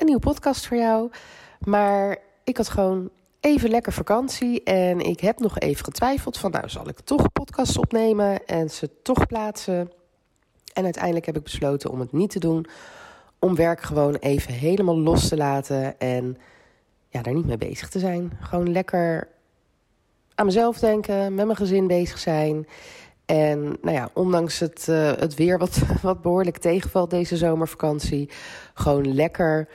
een 0.00 0.06
nieuwe 0.06 0.20
podcast 0.20 0.66
voor 0.66 0.76
jou. 0.76 1.10
Maar 1.60 2.18
ik 2.44 2.56
had 2.56 2.68
gewoon 2.68 3.10
even 3.40 3.70
lekker 3.70 3.92
vakantie 3.92 4.62
en 4.62 5.00
ik 5.00 5.20
heb 5.20 5.38
nog 5.38 5.58
even 5.58 5.84
getwijfeld 5.84 6.38
van, 6.38 6.50
nou, 6.50 6.68
zal 6.68 6.88
ik 6.88 7.00
toch 7.00 7.32
podcasts 7.32 7.78
opnemen 7.78 8.46
en 8.46 8.70
ze 8.70 8.90
toch 9.02 9.26
plaatsen? 9.26 9.92
En 10.72 10.84
uiteindelijk 10.84 11.26
heb 11.26 11.36
ik 11.36 11.42
besloten 11.42 11.90
om 11.90 12.00
het 12.00 12.12
niet 12.12 12.30
te 12.30 12.38
doen, 12.38 12.66
om 13.38 13.54
werk 13.54 13.80
gewoon 13.80 14.14
even 14.14 14.52
helemaal 14.52 14.98
los 14.98 15.28
te 15.28 15.36
laten 15.36 15.98
en 15.98 16.38
ja, 17.08 17.22
daar 17.22 17.34
niet 17.34 17.46
mee 17.46 17.58
bezig 17.58 17.88
te 17.88 17.98
zijn. 17.98 18.38
Gewoon 18.40 18.72
lekker 18.72 19.28
aan 20.34 20.46
mezelf 20.46 20.78
denken, 20.78 21.34
met 21.34 21.46
mijn 21.46 21.58
gezin 21.58 21.86
bezig 21.86 22.18
zijn. 22.18 22.66
En 23.30 23.76
nou 23.82 23.96
ja, 23.96 24.10
ondanks 24.12 24.58
het, 24.58 24.86
uh, 24.90 25.12
het 25.12 25.34
weer 25.34 25.58
wat, 25.58 25.80
wat 26.02 26.22
behoorlijk 26.22 26.58
tegenvalt 26.58 27.10
deze 27.10 27.36
zomervakantie, 27.36 28.30
gewoon 28.74 29.14
lekker 29.14 29.68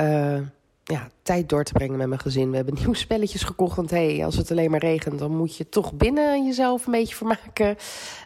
uh, 0.00 0.38
ja, 0.84 1.08
tijd 1.22 1.48
door 1.48 1.64
te 1.64 1.72
brengen 1.72 1.96
met 1.98 2.08
mijn 2.08 2.20
gezin. 2.20 2.50
We 2.50 2.56
hebben 2.56 2.74
nieuwe 2.78 2.96
spelletjes 2.96 3.42
gekocht. 3.42 3.76
Want 3.76 3.90
hey, 3.90 4.24
als 4.24 4.36
het 4.36 4.50
alleen 4.50 4.70
maar 4.70 4.80
regent, 4.80 5.18
dan 5.18 5.36
moet 5.36 5.56
je 5.56 5.68
toch 5.68 5.94
binnen 5.94 6.44
jezelf 6.44 6.86
een 6.86 6.92
beetje 6.92 7.14
vermaken. 7.14 7.68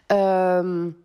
Um, 0.07 0.97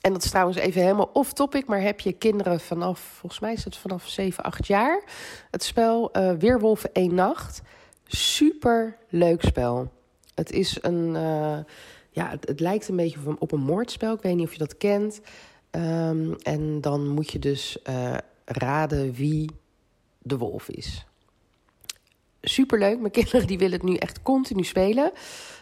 en 0.00 0.12
dat 0.12 0.24
is 0.24 0.30
trouwens 0.30 0.58
even 0.58 0.82
helemaal 0.82 1.10
off-topic, 1.12 1.66
maar 1.66 1.80
heb 1.80 2.00
je 2.00 2.12
kinderen 2.12 2.60
vanaf, 2.60 3.00
volgens 3.00 3.40
mij 3.40 3.52
is 3.52 3.64
het 3.64 3.76
vanaf 3.76 4.08
7, 4.08 4.44
8 4.44 4.66
jaar, 4.66 5.02
het 5.50 5.62
spel 5.62 6.10
uh, 6.12 6.32
Weerwolven 6.38 6.90
één 6.92 7.14
nacht. 7.14 7.62
Super 8.06 8.96
leuk 9.08 9.42
spel. 9.42 9.92
Het 10.34 10.50
is 10.50 10.78
een. 10.80 11.16
Ja, 12.12 12.36
het, 12.40 12.60
lijkt 12.60 12.88
een 12.88 12.96
beetje 12.96 13.18
op 13.38 13.52
een 13.52 13.60
moordspel. 13.60 14.14
Ik 14.14 14.22
weet 14.22 14.36
niet 14.36 14.46
of 14.46 14.52
je 14.52 14.58
dat 14.58 14.76
kent. 14.76 15.20
Um, 15.70 16.36
en 16.42 16.80
dan 16.80 17.08
moet 17.08 17.32
je 17.32 17.38
dus 17.38 17.76
uh, 17.88 18.14
raden 18.44 19.12
wie 19.12 19.50
de 20.18 20.38
wolf 20.38 20.68
is. 20.68 21.06
Superleuk. 22.40 22.98
Mijn 22.98 23.12
kinderen 23.20 23.46
die 23.46 23.58
willen 23.58 23.78
het 23.78 23.88
nu 23.88 23.96
echt 23.96 24.22
continu 24.22 24.64
spelen. 24.64 25.12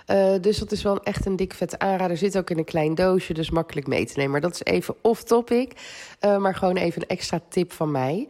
Uh, 0.06 0.34
dus 0.40 0.58
dat 0.58 0.72
is 0.72 0.82
wel 0.82 1.02
echt 1.02 1.26
een 1.26 1.36
dik 1.36 1.54
vette 1.54 1.78
aanrader. 1.78 2.16
Zit 2.16 2.38
ook 2.38 2.50
in 2.50 2.58
een 2.58 2.64
klein 2.64 2.94
doosje, 2.94 3.32
dus 3.32 3.50
makkelijk 3.50 3.86
mee 3.86 4.06
te 4.06 4.12
nemen. 4.16 4.30
Maar 4.30 4.40
dat 4.40 4.54
is 4.54 4.64
even 4.64 4.94
off-topic. 5.00 5.72
maar 6.20 6.54
gewoon 6.54 6.76
even 6.76 7.02
een 7.02 7.08
extra 7.08 7.40
tip 7.48 7.72
van 7.72 7.90
mij. 7.90 8.28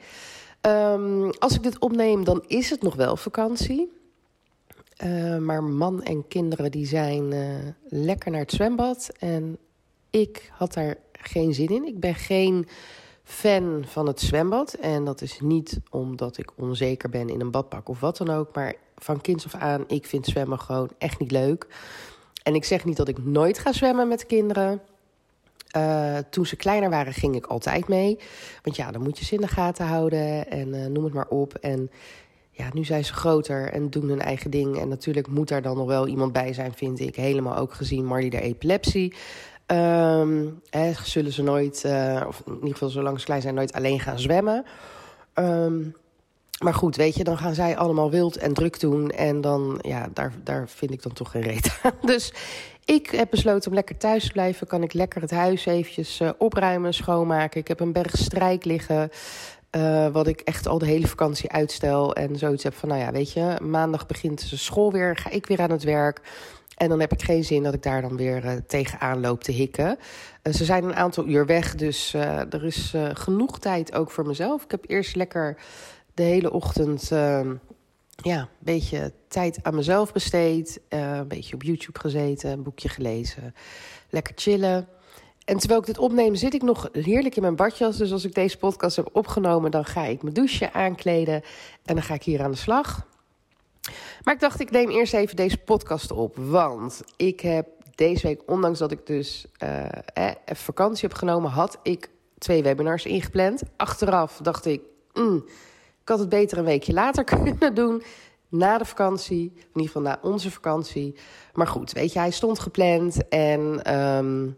Um, 0.63 1.31
als 1.39 1.55
ik 1.55 1.63
dit 1.63 1.79
opneem, 1.79 2.25
dan 2.25 2.45
is 2.47 2.71
het 2.71 2.83
nog 2.83 2.95
wel 2.95 3.17
vakantie. 3.17 4.00
Uh, 5.05 5.37
maar 5.37 5.65
man 5.65 6.03
en 6.03 6.29
kinderen 6.29 6.71
die 6.71 6.87
zijn 6.87 7.33
uh, 7.33 7.57
lekker 7.89 8.31
naar 8.31 8.41
het 8.41 8.51
zwembad. 8.51 9.11
En 9.19 9.59
ik 10.11 10.51
had 10.53 10.73
daar 10.73 10.97
geen 11.13 11.55
zin 11.55 11.69
in. 11.69 11.87
Ik 11.87 12.01
ben 12.01 12.15
geen 12.15 12.69
fan 13.25 13.85
van 13.87 14.07
het 14.07 14.21
zwembad. 14.21 14.73
En 14.73 15.05
dat 15.05 15.21
is 15.21 15.41
niet 15.41 15.81
omdat 15.91 16.39
ik 16.39 16.51
onzeker 16.57 17.09
ben 17.09 17.29
in 17.29 17.41
een 17.41 17.51
badpak 17.51 17.89
of 17.89 18.01
wat 18.01 18.17
dan 18.17 18.31
ook. 18.31 18.55
Maar 18.55 18.75
van 18.97 19.21
kinds 19.21 19.45
af 19.45 19.55
aan, 19.55 19.85
ik 19.87 20.07
vind 20.07 20.27
zwemmen 20.27 20.59
gewoon 20.59 20.91
echt 20.99 21.19
niet 21.19 21.31
leuk. 21.31 21.67
En 22.43 22.55
ik 22.55 22.65
zeg 22.65 22.85
niet 22.85 22.97
dat 22.97 23.09
ik 23.09 23.25
nooit 23.25 23.59
ga 23.59 23.73
zwemmen 23.73 24.09
met 24.09 24.27
kinderen. 24.27 24.81
Uh, 25.77 26.19
toen 26.31 26.47
ze 26.47 26.57
kleiner 26.57 26.91
waren, 26.91 27.13
ging 27.13 27.35
ik 27.35 27.47
altijd 27.47 27.89
mee. 27.89 28.19
Want 28.63 28.77
ja, 28.77 28.91
dan 28.91 29.03
moet 29.03 29.19
je 29.19 29.25
ze 29.25 29.35
in 29.35 29.41
de 29.41 29.49
gaten 29.49 29.87
houden 29.87 30.51
en 30.51 30.93
noem 30.93 31.05
het 31.05 31.15
maar 31.15 31.29
op. 31.29 31.55
En 31.55 31.91
ja, 32.61 32.69
nu 32.73 32.85
zijn 32.85 33.05
ze 33.05 33.13
groter 33.13 33.73
en 33.73 33.91
doen 33.91 34.09
hun 34.09 34.21
eigen 34.21 34.51
ding. 34.51 34.79
En 34.79 34.89
natuurlijk 34.89 35.29
moet 35.29 35.49
daar 35.49 35.63
dan 35.63 35.77
nog 35.77 35.87
wel 35.87 36.07
iemand 36.07 36.33
bij 36.33 36.53
zijn, 36.53 36.73
vind 36.75 37.01
ik. 37.01 37.17
Helemaal 37.17 37.57
ook 37.57 37.75
gezien 37.75 38.05
Marley 38.05 38.29
de 38.29 38.41
epilepsie. 38.41 39.15
Hè, 40.71 40.93
zullen 41.05 41.33
ze 41.33 41.43
nooit, 41.43 41.83
uh, 41.87 42.25
of 42.27 42.43
in 42.47 42.55
ieder 42.55 42.73
geval 42.73 42.89
zolang 42.89 43.19
ze 43.19 43.25
klein 43.25 43.43
zijn, 43.43 43.55
nooit 43.55 43.73
alleen 43.73 44.01
gaan 44.01 44.19
zwemmen. 44.19 44.65
Um, 45.35 45.95
maar 46.65 46.75
goed, 46.75 46.97
weet 46.97 47.15
je, 47.15 47.25
dan 47.25 47.39
gaan 47.39 47.55
zij 47.55 47.77
allemaal 47.77 48.11
wild 48.11 48.37
en 48.37 48.55
druk 48.55 48.81
doen. 48.81 49.11
En 49.11 49.41
dan, 49.41 49.79
ja, 49.83 50.09
daar, 50.13 50.33
daar 50.45 50.69
vind 50.69 50.91
ik 50.91 51.03
dan 51.03 51.13
toch 51.13 51.31
geen 51.31 51.43
reet 51.43 51.81
aan. 51.83 51.93
Dus 52.13 52.33
ik 52.85 53.11
heb 53.11 53.31
besloten 53.31 53.69
om 53.71 53.77
lekker 53.77 53.97
thuis 53.97 54.25
te 54.25 54.33
blijven. 54.33 54.67
Kan 54.67 54.83
ik 54.83 54.93
lekker 54.93 55.21
het 55.21 55.31
huis 55.31 55.67
eventjes 55.67 56.21
uh, 56.21 56.31
opruimen, 56.39 56.95
schoonmaken. 56.95 57.61
Ik 57.61 57.69
heb 57.69 57.81
een 57.81 57.93
berg 57.93 58.17
strijk 58.17 58.65
liggen. 58.65 59.11
Uh, 59.77 60.09
wat 60.09 60.27
ik 60.27 60.41
echt 60.41 60.67
al 60.67 60.79
de 60.79 60.87
hele 60.87 61.07
vakantie 61.07 61.51
uitstel. 61.53 62.15
En 62.15 62.37
zoiets 62.37 62.63
heb 62.63 62.75
van, 62.75 62.89
nou 62.89 63.01
ja, 63.01 63.13
weet 63.13 63.33
je, 63.33 63.57
maandag 63.63 64.07
begint 64.07 64.51
de 64.51 64.57
school 64.57 64.93
weer, 64.93 65.17
ga 65.17 65.31
ik 65.31 65.47
weer 65.47 65.61
aan 65.61 65.71
het 65.71 65.83
werk. 65.83 66.21
En 66.77 66.89
dan 66.89 67.01
heb 67.01 67.13
ik 67.13 67.23
geen 67.23 67.45
zin 67.45 67.63
dat 67.63 67.75
ik 67.75 67.83
daar 67.83 68.03
dan 68.03 68.17
weer 68.17 68.45
uh, 68.45 68.53
tegenaan 68.67 69.21
loop 69.21 69.43
te 69.43 69.53
hikken. 69.53 69.99
Uh, 70.43 70.53
ze 70.53 70.65
zijn 70.65 70.85
een 70.85 70.95
aantal 70.95 71.27
uur 71.27 71.47
weg, 71.47 71.75
dus 71.75 72.15
er 72.15 72.65
is 72.65 72.95
genoeg 73.13 73.59
tijd 73.59 73.95
ook 73.95 74.11
voor 74.11 74.27
mezelf. 74.27 74.65
Ik 74.65 74.71
heb 74.71 74.85
eerst 74.87 75.17
lekker 75.17 75.57
de 76.15 76.23
hele 76.23 76.53
ochtend 76.53 77.13
ehm, 77.13 77.55
ja, 78.17 78.41
een 78.41 78.49
beetje 78.59 79.13
tijd 79.29 79.59
aan 79.63 79.75
mezelf 79.75 80.13
besteed. 80.13 80.81
een 80.89 81.29
beetje 81.29 81.55
op 81.55 81.63
YouTube 81.63 81.99
gezeten, 81.99 82.51
een 82.51 82.63
boekje 82.63 82.89
gelezen. 82.89 83.55
Lekker 84.09 84.35
chillen. 84.37 84.89
En 85.51 85.59
terwijl 85.59 85.81
ik 85.81 85.87
dit 85.87 85.99
opneem, 85.99 86.35
zit 86.35 86.55
ik 86.55 86.63
nog 86.63 86.89
heerlijk 86.93 87.37
in 87.37 87.43
mijn 87.43 87.57
badjas. 87.57 87.97
Dus 87.97 88.13
als 88.13 88.25
ik 88.25 88.35
deze 88.35 88.59
podcast 88.59 88.97
heb 88.97 89.09
opgenomen, 89.13 89.71
dan 89.71 89.85
ga 89.85 90.05
ik 90.05 90.23
mijn 90.23 90.35
douche 90.35 90.73
aankleden. 90.73 91.35
En 91.85 91.95
dan 91.95 92.03
ga 92.03 92.15
ik 92.15 92.23
hier 92.23 92.43
aan 92.43 92.51
de 92.51 92.57
slag. 92.57 93.07
Maar 94.23 94.35
ik 94.35 94.41
dacht, 94.41 94.61
ik 94.61 94.71
neem 94.71 94.91
eerst 94.91 95.15
even 95.15 95.37
deze 95.37 95.57
podcast 95.57 96.11
op. 96.11 96.37
Want 96.37 97.01
ik 97.17 97.41
heb 97.41 97.69
deze 97.95 98.27
week, 98.27 98.43
ondanks 98.47 98.79
dat 98.79 98.91
ik 98.91 99.07
dus 99.07 99.47
uh, 99.63 100.31
vakantie 100.45 101.09
heb 101.09 101.19
genomen, 101.19 101.51
had 101.51 101.79
ik 101.83 102.11
twee 102.39 102.63
webinars 102.63 103.05
ingepland. 103.05 103.63
Achteraf 103.77 104.37
dacht 104.43 104.67
ik, 104.67 104.81
mm, 105.15 105.45
ik 106.03 106.09
had 106.09 106.19
het 106.19 106.29
beter 106.29 106.59
een 106.59 106.65
weekje 106.65 106.93
later 106.93 107.25
kunnen 107.35 107.75
doen. 107.75 108.03
Na 108.49 108.79
de 108.79 108.85
vakantie, 108.85 109.53
in 109.55 109.67
ieder 109.67 109.87
geval 109.87 110.03
na 110.03 110.19
onze 110.23 110.51
vakantie. 110.51 111.15
Maar 111.53 111.67
goed, 111.67 111.93
weet 111.93 112.13
je, 112.13 112.19
hij 112.19 112.31
stond 112.31 112.59
gepland 112.59 113.29
en... 113.29 113.95
Um, 113.97 114.57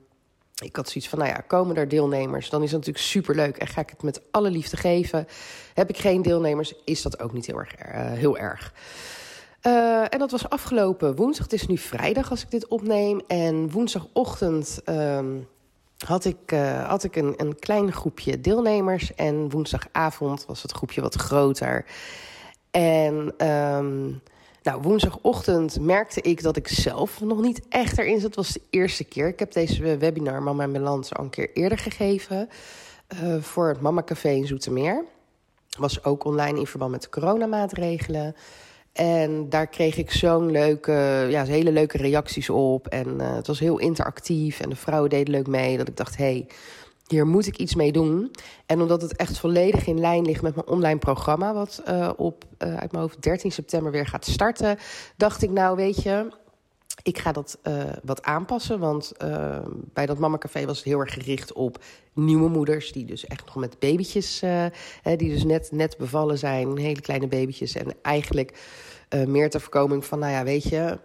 ik 0.62 0.76
had 0.76 0.88
zoiets 0.88 1.10
van, 1.10 1.18
nou 1.18 1.30
ja, 1.30 1.44
komen 1.46 1.76
er 1.76 1.88
deelnemers, 1.88 2.50
dan 2.50 2.62
is 2.62 2.70
dat 2.70 2.78
natuurlijk 2.78 3.06
superleuk 3.06 3.56
en 3.56 3.66
ga 3.66 3.80
ik 3.80 3.90
het 3.90 4.02
met 4.02 4.20
alle 4.30 4.50
liefde 4.50 4.76
geven. 4.76 5.26
Heb 5.74 5.88
ik 5.88 5.98
geen 5.98 6.22
deelnemers, 6.22 6.74
is 6.84 7.02
dat 7.02 7.22
ook 7.22 7.32
niet 7.32 7.46
heel 7.46 7.58
erg. 7.58 7.74
Uh, 7.78 8.12
heel 8.12 8.38
erg. 8.38 8.72
Uh, 9.66 10.00
en 10.00 10.18
dat 10.18 10.30
was 10.30 10.48
afgelopen 10.48 11.16
woensdag. 11.16 11.44
Het 11.44 11.60
is 11.60 11.66
nu 11.66 11.78
vrijdag 11.78 12.30
als 12.30 12.42
ik 12.42 12.50
dit 12.50 12.68
opneem. 12.68 13.20
En 13.26 13.70
woensdagochtend 13.70 14.80
um, 14.86 15.48
had 16.06 16.24
ik, 16.24 16.52
uh, 16.52 16.88
had 16.88 17.04
ik 17.04 17.16
een, 17.16 17.34
een 17.36 17.58
klein 17.58 17.92
groepje 17.92 18.40
deelnemers. 18.40 19.14
En 19.14 19.50
woensdagavond 19.50 20.46
was 20.46 20.62
het 20.62 20.72
groepje 20.72 21.00
wat 21.00 21.14
groter. 21.14 21.84
En 22.70 23.46
um, 23.48 24.22
nou, 24.62 24.82
woensdagochtend 24.82 25.80
merkte 25.80 26.20
ik 26.20 26.42
dat 26.42 26.56
ik 26.56 26.68
zelf 26.68 27.20
nog 27.20 27.40
niet 27.40 27.62
echt 27.68 27.98
erin 27.98 28.20
zat. 28.20 28.22
Het 28.22 28.36
was 28.36 28.52
de 28.52 28.60
eerste 28.70 29.04
keer. 29.04 29.28
Ik 29.28 29.38
heb 29.38 29.52
deze 29.52 29.96
webinar 29.96 30.42
Mama 30.42 30.62
en 30.62 30.72
Balans 30.72 31.14
al 31.14 31.24
een 31.24 31.30
keer 31.30 31.50
eerder 31.54 31.78
gegeven. 31.78 32.48
Uh, 33.22 33.42
voor 33.42 33.68
het 33.68 33.80
Mama 33.80 34.02
Café 34.02 34.28
in 34.28 34.46
Zoetermeer. 34.46 35.04
Was 35.78 36.04
ook 36.04 36.24
online 36.24 36.58
in 36.58 36.66
verband 36.66 36.90
met 36.90 37.02
de 37.02 37.08
coronamaatregelen. 37.08 38.36
En 38.92 39.48
daar 39.48 39.66
kreeg 39.66 39.96
ik 39.96 40.10
zo'n 40.10 40.50
leuke, 40.50 41.26
ja, 41.30 41.44
hele 41.44 41.72
leuke 41.72 41.96
reacties 41.96 42.50
op. 42.50 42.86
En 42.86 43.08
uh, 43.08 43.34
het 43.34 43.46
was 43.46 43.58
heel 43.58 43.78
interactief 43.78 44.60
en 44.60 44.68
de 44.68 44.76
vrouwen 44.76 45.10
deden 45.10 45.34
leuk 45.34 45.46
mee. 45.46 45.76
Dat 45.76 45.88
ik 45.88 45.96
dacht, 45.96 46.16
hé, 46.16 46.24
hey, 46.24 46.46
hier 47.12 47.26
moet 47.26 47.46
ik 47.46 47.56
iets 47.56 47.74
mee 47.74 47.92
doen. 47.92 48.30
En 48.66 48.80
omdat 48.80 49.02
het 49.02 49.16
echt 49.16 49.38
volledig 49.38 49.86
in 49.86 50.00
lijn 50.00 50.24
ligt 50.24 50.42
met 50.42 50.54
mijn 50.54 50.66
online 50.66 50.98
programma, 50.98 51.54
wat 51.54 51.82
uh, 51.88 52.10
op 52.16 52.44
uh, 52.58 52.76
uit 52.76 52.92
mijn 52.92 53.02
hoofd 53.04 53.22
13 53.22 53.52
september 53.52 53.92
weer 53.92 54.06
gaat 54.06 54.26
starten, 54.26 54.78
dacht 55.16 55.42
ik, 55.42 55.50
nou 55.50 55.76
weet 55.76 56.02
je, 56.02 56.32
ik 57.02 57.18
ga 57.18 57.32
dat 57.32 57.58
uh, 57.62 57.82
wat 58.02 58.22
aanpassen. 58.22 58.78
Want 58.78 59.12
bij 59.92 60.06
dat 60.06 60.18
Mama 60.18 60.38
Café 60.38 60.66
was 60.66 60.76
het 60.76 60.86
heel 60.86 61.00
erg 61.00 61.14
gericht 61.14 61.52
op 61.52 61.84
nieuwe 62.12 62.48
moeders, 62.48 62.92
die 62.92 63.04
dus 63.04 63.26
echt 63.26 63.44
nog 63.44 63.56
met 63.56 63.78
babytjes, 63.78 64.42
die 65.02 65.30
dus 65.30 65.44
net, 65.44 65.68
net 65.72 65.96
bevallen 65.98 66.38
zijn, 66.38 66.76
hele 66.78 67.00
kleine 67.00 67.26
babytjes. 67.26 67.74
En 67.74 67.94
eigenlijk 68.02 68.58
meer 69.26 69.50
ter 69.50 69.60
voorkoming 69.60 70.04
van, 70.04 70.18
nou 70.18 70.32
ja, 70.32 70.44
weet 70.44 70.62
je, 70.62 70.98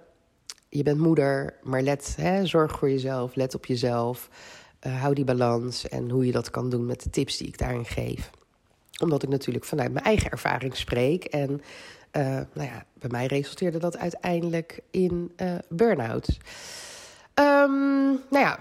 je 0.69 0.83
bent 0.83 0.99
moeder, 0.99 1.53
maar 1.63 1.81
let, 1.81 2.15
hè, 2.17 2.45
zorg 2.45 2.77
voor 2.77 2.89
jezelf, 2.89 3.35
let 3.35 3.55
op 3.55 3.65
jezelf. 3.65 4.29
Uh, 4.87 5.01
hou 5.01 5.13
die 5.13 5.25
balans 5.25 5.87
en 5.87 6.09
hoe 6.09 6.25
je 6.25 6.31
dat 6.31 6.49
kan 6.49 6.69
doen 6.69 6.85
met 6.85 7.03
de 7.03 7.09
tips 7.09 7.37
die 7.37 7.47
ik 7.47 7.57
daarin 7.57 7.85
geef. 7.85 8.29
Omdat 9.01 9.23
ik 9.23 9.29
natuurlijk 9.29 9.65
vanuit 9.65 9.91
mijn 9.91 10.05
eigen 10.05 10.31
ervaring 10.31 10.75
spreek. 10.75 11.23
En 11.23 11.49
uh, 11.49 12.23
nou 12.53 12.67
ja, 12.67 12.85
bij 12.93 13.09
mij 13.09 13.25
resulteerde 13.25 13.77
dat 13.77 13.97
uiteindelijk 13.97 14.79
in 14.91 15.31
uh, 15.37 15.55
burn-out. 15.69 16.27
Um, 17.33 18.09
nou 18.29 18.45
ja, 18.45 18.59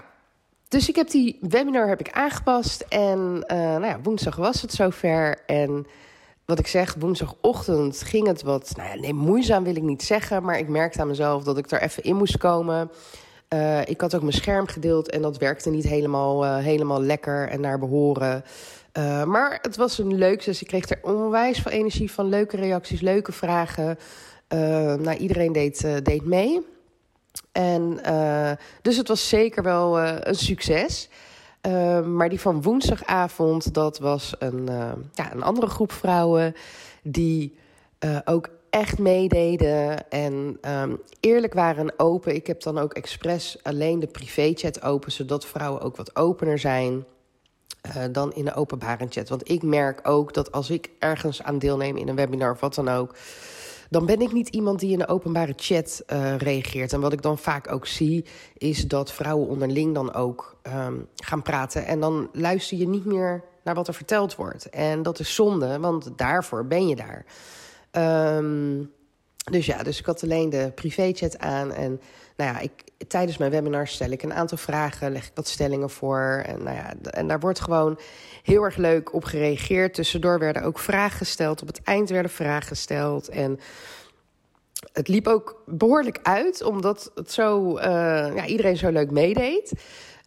dus 0.67 0.89
ik 0.89 0.95
heb 0.95 1.09
die 1.09 1.37
webinar 1.41 1.87
heb 1.87 1.99
ik 1.99 2.11
aangepast. 2.11 2.81
En 2.81 3.39
nou 3.47 3.85
ja, 3.85 3.99
woensdag 4.03 4.35
was 4.35 4.61
het 4.61 4.73
zover. 4.73 5.43
En 5.45 5.87
wat 6.45 6.59
ik 6.59 6.67
zeg, 6.67 6.95
woensdagochtend 6.99 8.01
ging 8.01 8.27
het 8.27 8.41
wat... 8.41 8.73
Nou 8.75 8.89
ja, 8.89 8.95
nee, 8.95 9.13
moeizaam 9.13 9.63
wil 9.63 9.75
ik 9.75 9.83
niet 9.83 10.03
zeggen. 10.03 10.43
Maar 10.43 10.57
ik 10.57 10.67
merkte 10.67 11.01
aan 11.01 11.07
mezelf 11.07 11.43
dat 11.43 11.57
ik 11.57 11.71
er 11.71 11.81
even 11.81 12.03
in 12.03 12.15
moest 12.15 12.37
komen... 12.37 12.91
Uh, 13.53 13.81
ik 13.85 14.01
had 14.01 14.15
ook 14.15 14.21
mijn 14.21 14.33
scherm 14.33 14.67
gedeeld 14.67 15.09
en 15.09 15.21
dat 15.21 15.37
werkte 15.37 15.69
niet 15.69 15.87
helemaal, 15.87 16.45
uh, 16.45 16.57
helemaal 16.57 17.01
lekker 17.01 17.49
en 17.49 17.61
naar 17.61 17.79
behoren. 17.79 18.43
Uh, 18.97 19.23
maar 19.23 19.59
het 19.61 19.75
was 19.75 19.97
een 19.97 20.15
leuk, 20.15 20.45
dus 20.45 20.61
ik 20.61 20.67
kreeg 20.67 20.89
er 20.89 20.99
onwijs 21.01 21.59
veel 21.59 21.71
energie 21.71 22.11
van. 22.11 22.29
Leuke 22.29 22.57
reacties, 22.57 23.01
leuke 23.01 23.31
vragen. 23.31 23.97
nou, 24.99 25.13
iedereen 25.13 25.51
deed, 25.51 25.87
deed 26.03 26.25
mee. 26.25 26.65
En, 27.51 27.99
dus 28.81 28.97
het 28.97 29.07
was 29.07 29.29
zeker 29.29 29.63
wel 29.63 29.99
een 29.99 30.35
succes. 30.35 31.09
maar 32.05 32.29
die 32.29 32.39
van 32.39 32.61
woensdagavond, 32.61 33.73
dat 33.73 33.99
was 33.99 34.35
een, 34.39 34.65
ja, 35.13 35.33
een 35.33 35.43
andere 35.43 35.67
groep 35.67 35.91
vrouwen... 35.91 36.55
die 37.03 37.57
ook 38.25 38.49
echt 38.69 38.99
meededen 38.99 40.09
en 40.09 40.57
um, 40.69 41.01
eerlijk 41.19 41.53
waren 41.53 41.89
en 41.89 41.99
open. 41.99 42.35
Ik 42.35 42.47
heb 42.47 42.61
dan 42.61 42.77
ook 42.77 42.93
expres 42.93 43.57
alleen 43.63 43.99
de 43.99 44.07
privéchat 44.07 44.81
open, 44.81 45.11
zodat 45.11 45.45
vrouwen 45.45 45.81
ook 45.81 45.95
wat 45.95 46.15
opener 46.15 46.59
zijn 46.59 47.05
uh, 47.87 48.03
dan 48.11 48.33
in 48.33 48.45
de 48.45 48.53
openbare 48.53 49.07
chat. 49.09 49.29
Want 49.29 49.49
ik 49.49 49.63
merk 49.63 50.07
ook 50.07 50.33
dat 50.33 50.51
als 50.51 50.69
ik 50.69 50.89
ergens 50.99 51.43
aan 51.43 51.59
deelneem 51.59 51.97
in 51.97 52.07
een 52.07 52.15
webinar 52.15 52.51
of 52.51 52.59
wat 52.59 52.75
dan 52.75 52.89
ook, 52.89 53.15
dan 53.89 54.05
ben 54.05 54.21
ik 54.21 54.31
niet 54.31 54.49
iemand 54.49 54.79
die 54.79 54.91
in 54.91 54.99
de 54.99 55.07
openbare 55.07 55.53
chat 55.55 56.03
uh, 56.07 56.37
reageert. 56.37 56.93
En 56.93 56.99
wat 56.99 57.13
ik 57.13 57.21
dan 57.21 57.37
vaak 57.37 57.71
ook 57.71 57.85
zie, 57.87 58.25
is 58.57 58.87
dat 58.87 59.11
vrouwen 59.11 59.47
onderling 59.47 59.93
dan 59.93 60.13
ook 60.13 60.57
um, 60.63 61.07
gaan 61.15 61.41
praten. 61.41 61.85
En 61.85 61.99
dan 61.99 62.29
luister 62.33 62.77
je 62.77 62.87
niet 62.87 63.05
meer 63.05 63.43
naar 63.63 63.75
wat 63.75 63.87
er 63.87 63.93
verteld 63.93 64.35
wordt. 64.35 64.69
En 64.69 65.03
dat 65.03 65.19
is 65.19 65.35
zonde, 65.35 65.79
want 65.79 66.09
daarvoor 66.15 66.65
ben 66.65 66.87
je 66.87 66.95
daar. 66.95 67.25
Um, 67.91 68.95
dus 69.51 69.65
ja, 69.65 69.83
dus 69.83 69.99
ik 69.99 70.05
had 70.05 70.23
alleen 70.23 70.49
de 70.49 70.71
privéchat 70.75 71.39
aan. 71.39 71.73
En 71.73 72.01
nou 72.35 72.53
ja, 72.53 72.59
ik, 72.59 72.71
tijdens 73.07 73.37
mijn 73.37 73.51
webinar 73.51 73.87
stel 73.87 74.09
ik 74.09 74.23
een 74.23 74.33
aantal 74.33 74.57
vragen, 74.57 75.11
leg 75.11 75.25
ik 75.25 75.31
wat 75.33 75.47
stellingen 75.47 75.89
voor. 75.89 76.43
En, 76.45 76.63
nou 76.63 76.75
ja, 76.75 76.93
en 77.11 77.27
daar 77.27 77.39
wordt 77.39 77.59
gewoon 77.59 77.99
heel 78.43 78.63
erg 78.63 78.75
leuk 78.75 79.13
op 79.13 79.23
gereageerd. 79.23 79.93
Tussendoor 79.93 80.39
werden 80.39 80.63
ook 80.63 80.79
vragen 80.79 81.17
gesteld. 81.17 81.61
Op 81.61 81.67
het 81.67 81.81
eind 81.83 82.09
werden 82.09 82.31
vragen 82.31 82.67
gesteld. 82.67 83.29
En 83.29 83.59
het 84.93 85.07
liep 85.07 85.27
ook 85.27 85.61
behoorlijk 85.65 86.19
uit, 86.23 86.63
omdat 86.63 87.11
het 87.15 87.31
zo, 87.31 87.77
uh, 87.77 87.83
ja, 88.35 88.45
iedereen 88.45 88.77
zo 88.77 88.89
leuk 88.89 89.11
meedeed. 89.11 89.71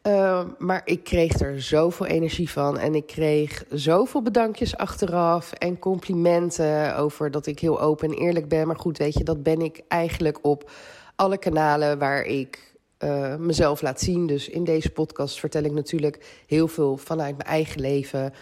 Uh, 0.03 0.45
maar 0.59 0.83
ik 0.85 1.05
kreeg 1.05 1.41
er 1.41 1.63
zoveel 1.63 2.07
energie 2.07 2.51
van. 2.51 2.79
En 2.79 2.95
ik 2.95 3.07
kreeg 3.07 3.65
zoveel 3.69 4.23
bedankjes 4.23 4.77
achteraf. 4.77 5.53
En 5.53 5.79
complimenten 5.79 6.97
over 6.97 7.31
dat 7.31 7.47
ik 7.47 7.59
heel 7.59 7.81
open 7.81 8.09
en 8.09 8.15
eerlijk 8.15 8.49
ben. 8.49 8.67
Maar 8.67 8.79
goed, 8.79 8.99
weet 8.99 9.15
je, 9.15 9.25
dat 9.25 9.43
ben 9.43 9.61
ik 9.61 9.81
eigenlijk 9.89 10.39
op 10.43 10.71
alle 11.17 11.39
kanalen 11.39 11.99
waar 11.99 12.23
ik 12.23 12.75
uh, 12.99 13.37
mezelf 13.37 13.83
laat 13.83 14.01
zien. 14.01 14.27
Dus 14.27 14.49
in 14.49 14.65
deze 14.65 14.91
podcast 14.91 15.41
vertel 15.41 15.63
ik 15.63 15.73
natuurlijk 15.73 16.43
heel 16.47 16.69
veel 16.69 16.97
vanuit 16.97 17.37
mijn 17.37 17.49
eigen 17.49 17.81
leven. 17.81 18.33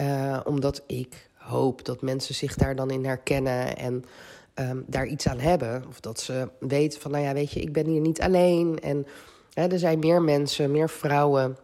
Uh, 0.00 0.40
omdat 0.44 0.82
ik 0.86 1.30
hoop 1.34 1.84
dat 1.84 2.02
mensen 2.02 2.34
zich 2.34 2.54
daar 2.54 2.76
dan 2.76 2.90
in 2.90 3.04
herkennen. 3.04 3.76
En 3.76 4.04
um, 4.54 4.84
daar 4.86 5.06
iets 5.06 5.26
aan 5.26 5.38
hebben. 5.38 5.84
Of 5.88 6.00
dat 6.00 6.20
ze 6.20 6.48
weten 6.58 7.00
van, 7.00 7.10
nou 7.10 7.24
ja, 7.24 7.32
weet 7.32 7.52
je, 7.52 7.60
ik 7.60 7.72
ben 7.72 7.86
hier 7.86 8.00
niet 8.00 8.20
alleen. 8.20 8.78
En 8.80 9.06
er 9.54 9.78
zijn 9.78 9.98
meer 9.98 10.22
mensen, 10.22 10.70
meer 10.70 10.90
vrouwen 10.90 11.56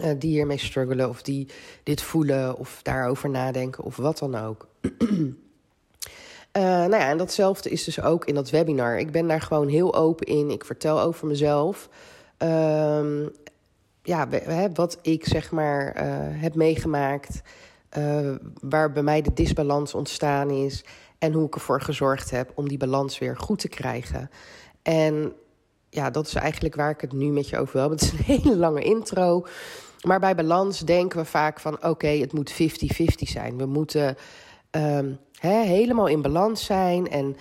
uh, 0.00 0.10
die 0.18 0.30
hiermee 0.30 0.58
struggelen 0.58 1.08
of 1.08 1.22
die 1.22 1.48
dit 1.82 2.02
voelen 2.02 2.56
of 2.56 2.80
daarover 2.82 3.30
nadenken 3.30 3.84
of 3.84 3.96
wat 3.96 4.18
dan 4.18 4.34
ook. 4.34 4.68
uh, 4.82 5.20
nou 6.62 6.90
ja, 6.90 7.08
en 7.08 7.18
datzelfde 7.18 7.70
is 7.70 7.84
dus 7.84 8.00
ook 8.00 8.24
in 8.24 8.34
dat 8.34 8.50
webinar. 8.50 8.98
Ik 8.98 9.12
ben 9.12 9.26
daar 9.26 9.40
gewoon 9.40 9.68
heel 9.68 9.94
open 9.94 10.26
in. 10.26 10.50
Ik 10.50 10.64
vertel 10.64 11.00
over 11.00 11.26
mezelf. 11.26 11.88
Uh, 12.38 13.26
ja, 14.02 14.28
wat 14.74 14.98
ik 15.02 15.26
zeg 15.26 15.50
maar 15.50 15.96
uh, 15.96 16.02
heb 16.18 16.54
meegemaakt. 16.54 17.40
waar 18.60 18.92
bij 18.92 19.02
mij 19.02 19.22
de 19.22 19.32
disbalans 19.32 19.94
ontstaan 19.94 20.50
is. 20.50 20.84
En 21.18 21.32
hoe 21.32 21.46
ik 21.46 21.54
ervoor 21.54 21.80
gezorgd 21.80 22.30
heb 22.30 22.52
om 22.54 22.68
die 22.68 22.78
balans 22.78 23.18
weer 23.18 23.36
goed 23.36 23.58
te 23.58 23.68
krijgen. 23.68 24.30
En 24.82 25.32
ja, 25.94 26.10
dat 26.10 26.26
is 26.26 26.34
eigenlijk 26.34 26.74
waar 26.74 26.90
ik 26.90 27.00
het 27.00 27.12
nu 27.12 27.26
met 27.26 27.48
je 27.48 27.58
over 27.58 27.80
wil. 27.80 27.90
Het 27.96 28.00
is 28.00 28.12
een 28.12 28.24
hele 28.24 28.56
lange 28.56 28.82
intro. 28.82 29.46
Maar 30.02 30.20
bij 30.20 30.34
balans 30.34 30.80
denken 30.80 31.18
we 31.18 31.24
vaak 31.24 31.60
van 31.60 31.84
oké, 31.84 32.06
het 32.06 32.32
moet 32.32 32.52
50-50 32.52 32.56
zijn. 33.16 33.56
We 33.56 33.66
moeten 33.66 34.16
hè, 35.38 35.62
helemaal 35.62 36.06
in 36.06 36.22
balans 36.22 36.64
zijn. 36.64 37.08
En 37.08 37.36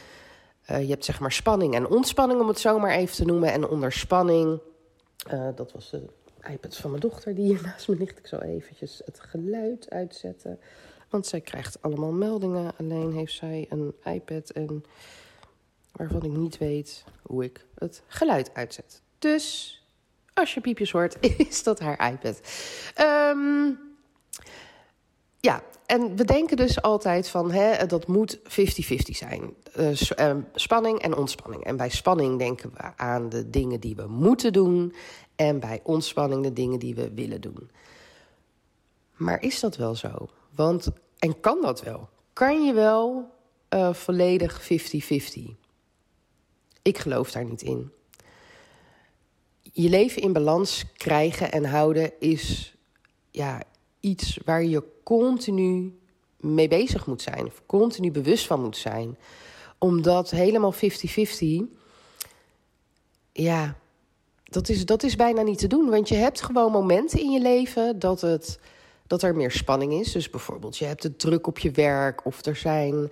uh, 0.71 0.81
je 0.81 0.89
hebt 0.89 1.06
zeg 1.06 1.19
maar 1.19 1.31
spanning 1.31 1.75
en 1.75 1.88
ontspanning, 1.88 2.42
om 2.42 2.48
het 2.48 2.59
zo 2.59 2.80
maar 2.80 2.92
even 2.92 3.15
te 3.15 3.25
noemen. 3.25 3.51
En 3.51 3.68
onder 3.68 3.92
spanning, 3.92 4.59
uh, 5.33 5.48
dat 5.56 5.71
was 5.71 5.89
de 5.89 6.09
iPad 6.51 6.77
van 6.77 6.89
mijn 6.89 7.01
dochter 7.01 7.36
die 7.36 7.45
hier 7.45 7.62
naast 7.63 7.88
me 7.88 7.95
ligt. 7.95 8.18
Ik 8.18 8.27
zal 8.27 8.42
eventjes 8.42 9.01
het 9.06 9.19
geluid 9.19 9.89
uitzetten. 9.89 10.59
Want 11.09 11.25
zij 11.25 11.42
krijgt 11.42 11.81
allemaal 11.81 12.12
meldingen. 12.12 12.71
Alleen 12.77 13.12
heeft 13.12 13.33
zij 13.33 13.65
een 13.69 13.95
iPad 14.03 14.50
en 14.50 14.83
waarvan 15.91 16.23
ik 16.23 16.31
niet 16.31 16.57
weet 16.57 17.03
hoe 17.21 17.43
ik 17.43 17.65
het 17.75 18.03
geluid 18.07 18.53
uitzet. 18.53 19.01
Dus 19.19 19.75
als 20.33 20.53
je 20.53 20.61
piepjes 20.61 20.91
hoort, 20.91 21.17
is 21.49 21.63
dat 21.63 21.79
haar 21.79 22.11
iPad. 22.11 22.41
Um, 22.99 23.79
ja, 25.39 25.63
en 25.85 26.15
we 26.15 26.23
denken 26.23 26.57
dus 26.57 26.81
altijd 26.81 27.27
van 27.27 27.51
hè, 27.51 27.85
dat 27.85 28.07
moet 28.07 28.38
50-50 28.38 28.41
zijn. 28.93 29.53
Uh, 29.79 30.35
spanning 30.53 30.99
en 30.99 31.15
ontspanning. 31.15 31.63
En 31.63 31.77
bij 31.77 31.89
spanning 31.89 32.39
denken 32.39 32.71
we 32.73 32.97
aan 32.97 33.29
de 33.29 33.49
dingen 33.49 33.79
die 33.79 33.95
we 33.95 34.07
moeten 34.07 34.53
doen. 34.53 34.93
En 35.35 35.59
bij 35.59 35.79
ontspanning 35.83 36.43
de 36.43 36.53
dingen 36.53 36.79
die 36.79 36.95
we 36.95 37.13
willen 37.13 37.41
doen. 37.41 37.71
Maar 39.15 39.41
is 39.41 39.60
dat 39.60 39.75
wel 39.75 39.95
zo? 39.95 40.29
Want, 40.55 40.88
en 41.19 41.39
kan 41.39 41.62
dat 41.62 41.81
wel? 41.81 42.10
Kan 42.33 42.63
je 42.63 42.74
wel 42.74 43.29
uh, 43.69 43.93
volledig 43.93 44.62
50-50? 44.62 45.61
Ik 46.81 46.97
geloof 46.97 47.31
daar 47.31 47.45
niet 47.45 47.61
in. 47.61 47.91
Je 49.61 49.89
leven 49.89 50.21
in 50.21 50.33
balans 50.33 50.83
krijgen 50.97 51.51
en 51.51 51.65
houden 51.65 52.11
is 52.19 52.75
ja, 53.31 53.63
iets 54.00 54.39
waar 54.45 54.63
je 54.63 54.83
continu 55.03 56.00
mee 56.38 56.67
bezig 56.67 57.05
moet 57.05 57.21
zijn, 57.21 57.45
of 57.45 57.61
continu 57.65 58.11
bewust 58.11 58.47
van 58.47 58.61
moet 58.61 58.77
zijn. 58.77 59.17
Omdat 59.77 60.29
helemaal 60.29 60.73
50-50, 60.73 60.77
ja, 63.31 63.75
dat 64.43 64.69
is, 64.69 64.85
dat 64.85 65.03
is 65.03 65.15
bijna 65.15 65.41
niet 65.41 65.57
te 65.57 65.67
doen. 65.67 65.89
Want 65.89 66.09
je 66.09 66.15
hebt 66.15 66.41
gewoon 66.41 66.71
momenten 66.71 67.19
in 67.19 67.31
je 67.31 67.41
leven 67.41 68.00
dat, 68.00 68.21
het, 68.21 68.59
dat 69.07 69.21
er 69.21 69.35
meer 69.35 69.51
spanning 69.51 69.93
is. 69.93 70.11
Dus 70.11 70.29
bijvoorbeeld, 70.29 70.77
je 70.77 70.85
hebt 70.85 71.03
het 71.03 71.19
druk 71.19 71.47
op 71.47 71.59
je 71.59 71.71
werk, 71.71 72.25
of 72.25 72.45
er 72.45 72.55
zijn. 72.55 73.11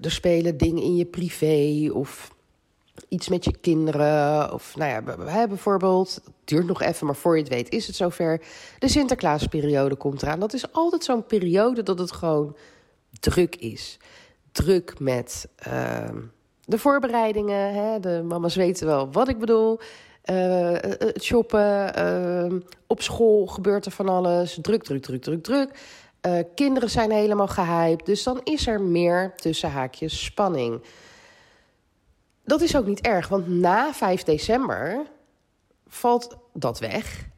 Er 0.00 0.10
spelen 0.10 0.56
dingen 0.56 0.82
in 0.82 0.96
je 0.96 1.04
privé, 1.04 1.90
of 1.92 2.34
iets 3.08 3.28
met 3.28 3.44
je 3.44 3.58
kinderen. 3.60 4.52
Of 4.52 4.76
nou 4.76 4.90
ja, 4.90 5.46
bijvoorbeeld, 5.46 6.14
het 6.14 6.34
duurt 6.44 6.66
nog 6.66 6.82
even, 6.82 7.06
maar 7.06 7.14
voor 7.14 7.36
je 7.36 7.42
het 7.42 7.52
weet 7.52 7.68
is 7.68 7.86
het 7.86 7.96
zover. 7.96 8.40
De 8.78 8.88
Sinterklaasperiode 8.88 9.94
komt 9.94 10.22
eraan. 10.22 10.40
Dat 10.40 10.52
is 10.52 10.72
altijd 10.72 11.04
zo'n 11.04 11.26
periode 11.26 11.82
dat 11.82 11.98
het 11.98 12.12
gewoon 12.12 12.56
druk 13.20 13.56
is. 13.56 13.98
Druk 14.52 14.98
met 14.98 15.48
uh, 15.68 16.08
de 16.64 16.78
voorbereidingen. 16.78 17.74
Hè? 17.74 18.00
De 18.00 18.22
mama's 18.24 18.56
weten 18.56 18.86
wel 18.86 19.12
wat 19.12 19.28
ik 19.28 19.38
bedoel. 19.38 19.78
Uh, 20.24 20.72
het 20.80 21.22
shoppen. 21.22 21.98
Uh, 21.98 22.60
op 22.86 23.02
school 23.02 23.46
gebeurt 23.46 23.86
er 23.86 23.92
van 23.92 24.08
alles. 24.08 24.58
Druk, 24.62 24.82
druk, 24.82 25.02
druk, 25.02 25.22
druk, 25.22 25.42
druk. 25.42 25.70
Uh, 26.26 26.38
kinderen 26.54 26.90
zijn 26.90 27.10
helemaal 27.10 27.48
gehyped. 27.48 28.06
Dus 28.06 28.22
dan 28.22 28.40
is 28.44 28.66
er 28.66 28.80
meer 28.80 29.32
tussen 29.36 29.70
haakjes 29.70 30.24
spanning 30.24 30.82
dat 32.48 32.60
is 32.60 32.76
ook 32.76 32.86
niet 32.86 33.00
erg, 33.00 33.28
want 33.28 33.48
na 33.48 33.92
5 33.92 34.22
december 34.22 35.06
valt 35.86 36.36
dat 36.52 36.78
weg 36.78 37.28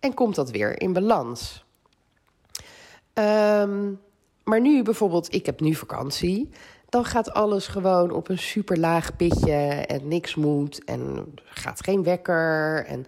en 0.00 0.14
komt 0.14 0.34
dat 0.34 0.50
weer 0.50 0.80
in 0.80 0.92
balans. 0.92 1.64
Um, 3.14 4.00
maar 4.44 4.60
nu 4.60 4.82
bijvoorbeeld, 4.82 5.34
ik 5.34 5.46
heb 5.46 5.60
nu 5.60 5.74
vakantie. 5.74 6.50
Dan 6.88 7.04
gaat 7.04 7.32
alles 7.32 7.66
gewoon 7.66 8.10
op 8.10 8.28
een 8.28 8.38
super 8.38 8.78
laag 8.78 9.16
pitje 9.16 9.54
en 9.86 10.08
niks 10.08 10.34
moet. 10.34 10.84
En 10.84 11.34
gaat 11.44 11.84
geen 11.84 12.02
wekker. 12.02 12.84
En 12.86 13.06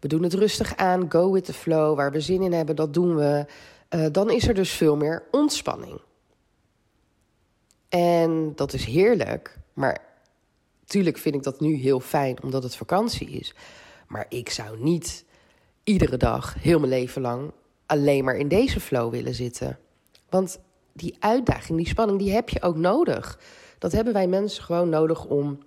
we 0.00 0.08
doen 0.08 0.22
het 0.22 0.34
rustig 0.34 0.76
aan. 0.76 1.10
Go 1.10 1.32
with 1.32 1.44
the 1.44 1.52
flow. 1.52 1.96
Waar 1.96 2.12
we 2.12 2.20
zin 2.20 2.42
in 2.42 2.52
hebben, 2.52 2.76
dat 2.76 2.94
doen 2.94 3.16
we. 3.16 3.46
Uh, 3.90 4.06
dan 4.12 4.30
is 4.30 4.48
er 4.48 4.54
dus 4.54 4.70
veel 4.70 4.96
meer 4.96 5.22
ontspanning. 5.30 6.00
En 7.88 8.52
dat 8.54 8.72
is 8.72 8.84
heerlijk. 8.84 9.58
Maar 9.72 10.13
tuurlijk 10.86 11.18
vind 11.18 11.34
ik 11.34 11.42
dat 11.42 11.60
nu 11.60 11.74
heel 11.74 12.00
fijn 12.00 12.42
omdat 12.42 12.62
het 12.62 12.76
vakantie 12.76 13.30
is. 13.30 13.54
Maar 14.08 14.26
ik 14.28 14.50
zou 14.50 14.82
niet 14.82 15.24
iedere 15.84 16.16
dag, 16.16 16.54
heel 16.58 16.78
mijn 16.78 16.90
leven 16.90 17.22
lang, 17.22 17.52
alleen 17.86 18.24
maar 18.24 18.36
in 18.36 18.48
deze 18.48 18.80
flow 18.80 19.10
willen 19.10 19.34
zitten. 19.34 19.78
Want 20.30 20.58
die 20.92 21.16
uitdaging, 21.18 21.78
die 21.78 21.88
spanning, 21.88 22.18
die 22.18 22.32
heb 22.32 22.48
je 22.48 22.62
ook 22.62 22.76
nodig. 22.76 23.38
Dat 23.78 23.92
hebben 23.92 24.12
wij 24.12 24.26
mensen 24.26 24.62
gewoon 24.62 24.88
nodig 24.88 25.24
om 25.24 25.58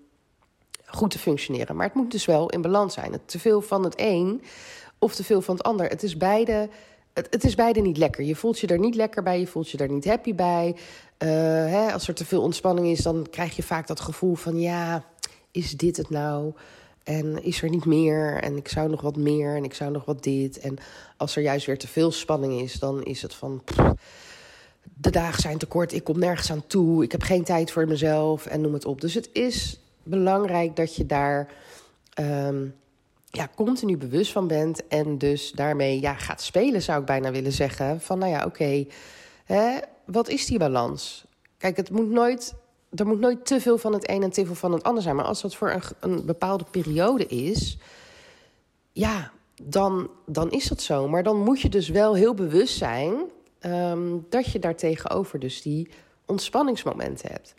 goed 0.86 1.12
te 1.12 1.20
functioneren. 1.20 1.76
Maar 1.76 1.86
het 1.86 1.96
moet 1.96 2.12
dus 2.12 2.26
wel 2.26 2.50
in 2.50 2.62
balans 2.62 2.94
zijn. 2.94 3.20
Te 3.26 3.40
veel 3.40 3.62
van 3.62 3.84
het 3.84 3.94
een 3.98 4.42
of 5.00 5.16
te 5.16 5.24
veel 5.24 5.42
van 5.42 5.56
het 5.56 5.64
ander. 5.64 5.88
Het 5.90 6.04
is 6.04 6.18
beide, 6.18 6.70
het 7.14 7.44
is 7.44 7.56
beide 7.56 7.80
niet 7.80 7.98
lekker. 7.98 8.24
Je 8.24 8.36
voelt 8.36 8.60
je 8.60 8.68
er 8.68 8.80
niet 8.80 8.96
lekker 8.96 9.24
bij, 9.24 9.40
je 9.40 9.48
voelt 9.48 9.70
je 9.70 9.78
er 9.78 9.90
niet 9.90 10.06
happy 10.06 10.36
bij. 10.36 10.76
Uh, 11.24 11.30
hè, 11.30 11.92
als 11.92 12.08
er 12.08 12.14
te 12.14 12.26
veel 12.26 12.42
ontspanning 12.42 12.88
is, 12.88 13.02
dan 13.02 13.28
krijg 13.32 13.56
je 13.56 13.64
vaak 13.64 13.88
dat 13.88 14.00
gevoel 14.00 14.36
van... 14.36 14.60
ja, 14.60 15.04
is 15.52 15.72
dit 15.72 15.98
het 15.98 16.10
nou? 16.10 16.54
En 17.04 17.44
is 17.44 17.62
er 17.62 17.70
niet 17.70 17.86
meer? 17.86 18.42
En 18.42 18.58
ik 18.58 18.68
zou 18.68 18.90
nog 18.90 19.02
wat 19.02 19.16
meer 19.16 19.56
en 19.56 19.64
ik 19.64 19.74
zou 19.74 19.92
nog 19.92 20.06
wat 20.06 20.24
dit. 20.24 20.60
En 20.60 20.78
als 21.18 21.36
er 21.36 21.42
juist 21.42 21.66
weer 21.66 21.78
te 21.78 21.88
veel 21.88 22.12
spanning 22.12 22.62
is, 22.62 22.74
dan 22.74 23.04
is 23.04 23.22
het 23.22 23.34
van... 23.34 23.64
de 24.94 25.10
dagen 25.10 25.42
zijn 25.42 25.58
te 25.58 25.66
kort, 25.66 25.94
ik 25.94 26.04
kom 26.04 26.20
nergens 26.20 26.52
aan 26.52 26.68
toe... 26.68 27.04
ik 27.04 27.12
heb 27.12 27.22
geen 27.22 27.44
tijd 27.44 27.72
voor 27.72 27.88
mezelf 27.88 28.46
en 28.46 28.62
noem 28.62 28.74
het 28.74 28.86
op. 28.86 29.02
Dus 29.02 29.14
het 29.14 29.30
is 29.34 29.80
belangrijk 30.04 30.76
dat 30.76 30.96
je 30.96 31.06
daar... 31.06 31.52
Um, 32.20 32.76
ja, 33.32 33.50
continu 33.56 33.98
bewust 33.98 34.32
van 34.32 34.48
bent 34.48 34.88
en 34.88 35.18
dus 35.18 35.52
daarmee 35.52 36.02
ja, 36.02 36.14
gaat 36.14 36.42
spelen, 36.42 36.82
zou 36.82 37.00
ik 37.00 37.06
bijna 37.06 37.32
willen 37.32 37.52
zeggen. 37.52 38.02
Van 38.02 38.20
nou 38.20 38.32
ja, 38.32 38.46
oké, 38.46 38.86
wat 40.06 40.30
is 40.30 40.46
die 40.46 40.60
balans? 40.60 41.26
Kijk, 41.58 41.78
het 41.78 41.90
moet 41.90 42.10
nooit, 42.10 42.54
er 42.96 43.08
moet 43.08 43.20
nooit 43.20 43.46
te 43.46 43.62
veel 43.62 43.78
van 43.78 43.94
het 43.94 44.10
een 44.10 44.24
en 44.24 44.32
te 44.32 44.46
veel 44.46 44.56
van 44.56 44.72
het 44.72 44.84
ander 44.84 45.04
zijn. 45.04 45.16
Maar 45.16 45.26
als 45.26 45.42
dat 45.42 45.56
voor 45.56 45.72
een, 45.72 45.82
een 46.00 46.26
bepaalde 46.26 46.66
periode 46.72 47.26
is, 47.26 47.78
ja, 48.92 49.32
dan, 49.64 50.10
dan 50.26 50.52
is 50.52 50.68
dat 50.68 50.82
zo. 50.82 51.08
Maar 51.08 51.24
dan 51.24 51.44
moet 51.44 51.62
je 51.62 51.70
dus 51.70 51.90
wel 51.90 52.16
heel 52.16 52.34
bewust 52.34 52.78
zijn 52.78 53.16
um, 53.62 54.26
dat 54.30 54.52
je 54.52 54.60
daartegenover 54.60 55.40
dus 55.40 55.62
die 55.62 55.90
ontspanningsmomenten 56.26 57.32
hebt. 57.32 57.54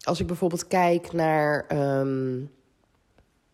Als 0.00 0.20
ik 0.20 0.26
bijvoorbeeld 0.26 0.66
kijk 0.66 1.12
naar. 1.12 1.66
Um, 1.98 2.50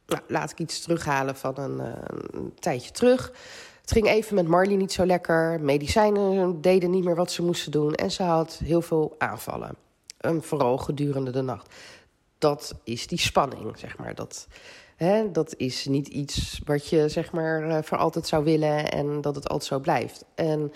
nou, 0.06 0.22
laat 0.26 0.50
ik 0.50 0.58
iets 0.58 0.80
terughalen 0.80 1.36
van 1.36 1.58
een, 1.58 1.78
uh, 1.78 1.92
een, 2.30 2.54
tijdje 2.58 2.90
terug. 2.90 3.32
Het 3.90 3.98
ging 3.98 4.14
even 4.14 4.34
met 4.34 4.46
Marley 4.46 4.76
niet 4.76 4.92
zo 4.92 5.06
lekker. 5.06 5.60
Medicijnen 5.60 6.60
deden 6.60 6.90
niet 6.90 7.04
meer 7.04 7.14
wat 7.14 7.32
ze 7.32 7.42
moesten 7.42 7.72
doen. 7.72 7.94
En 7.94 8.10
ze 8.10 8.22
had 8.22 8.60
heel 8.64 8.82
veel 8.82 9.14
aanvallen. 9.18 9.76
En 10.18 10.42
vooral 10.42 10.76
gedurende 10.78 11.30
de 11.30 11.42
nacht. 11.42 11.74
Dat 12.38 12.74
is 12.84 13.06
die 13.06 13.18
spanning, 13.18 13.78
zeg 13.78 13.98
maar. 13.98 14.14
Dat, 14.14 14.46
hè, 14.96 15.30
dat 15.30 15.54
is 15.56 15.86
niet 15.86 16.08
iets 16.08 16.60
wat 16.64 16.88
je 16.88 17.08
zeg 17.08 17.32
maar, 17.32 17.68
uh, 17.68 17.78
voor 17.82 17.98
altijd 17.98 18.26
zou 18.26 18.44
willen 18.44 18.90
en 18.90 19.20
dat 19.20 19.34
het 19.34 19.48
altijd 19.48 19.68
zo 19.68 19.78
blijft. 19.78 20.24
En 20.34 20.72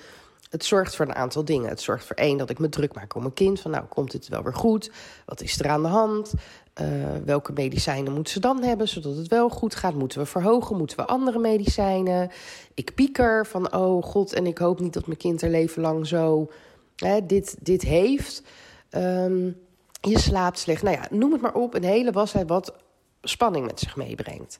het 0.54 0.64
zorgt 0.64 0.96
voor 0.96 1.06
een 1.06 1.14
aantal 1.14 1.44
dingen. 1.44 1.68
Het 1.68 1.80
zorgt 1.80 2.04
voor 2.06 2.16
één 2.16 2.38
dat 2.38 2.50
ik 2.50 2.58
me 2.58 2.68
druk 2.68 2.94
maak 2.94 3.14
om 3.14 3.23
mijn 3.23 3.34
kind. 3.34 3.61
Van 3.61 3.70
nou, 3.70 3.84
komt 3.84 4.12
het 4.12 4.28
wel 4.28 4.42
weer 4.42 4.54
goed? 4.54 4.90
Wat 5.26 5.40
is 5.40 5.61
er 5.61 5.68
aan 5.68 5.82
de 5.82 5.88
hand? 5.88 6.32
Uh, 6.80 6.87
welke 7.25 7.52
medicijnen 7.52 8.12
moeten 8.12 8.32
ze 8.32 8.40
dan 8.40 8.62
hebben, 8.62 8.88
zodat 8.88 9.16
het 9.16 9.28
wel 9.28 9.49
goed 9.49 9.75
gaat? 9.75 9.94
Moeten 9.94 10.18
we 10.18 10.26
verhogen? 10.26 10.76
Moeten 10.76 10.96
we 10.96 11.04
andere 11.04 11.38
medicijnen? 11.38 12.30
Ik 12.75 12.94
pieker 12.94 13.46
van, 13.46 13.75
oh 13.75 14.02
god, 14.02 14.32
en 14.32 14.46
ik 14.46 14.58
hoop 14.58 14.80
niet 14.80 14.92
dat 14.92 15.06
mijn 15.06 15.18
kind 15.18 15.42
er 15.42 15.50
leven 15.50 15.82
lang 15.82 16.06
zo 16.06 16.50
hè, 16.96 17.26
dit, 17.26 17.56
dit 17.61 17.82
heeft. 17.82 18.42
Um, 18.90 19.56
je 20.00 20.18
slaapt 20.18 20.58
slecht. 20.58 20.82
Nou 20.82 20.96
ja, 20.96 21.06
noem 21.11 21.32
het 21.32 21.40
maar 21.40 21.54
op. 21.54 21.75
Een 21.75 21.84
hele 21.84 22.12
washeid 22.12 22.49
wat 22.49 22.75
spanning 23.23 23.66
met 23.66 23.80
zich 23.80 23.96
meebrengt. 23.96 24.58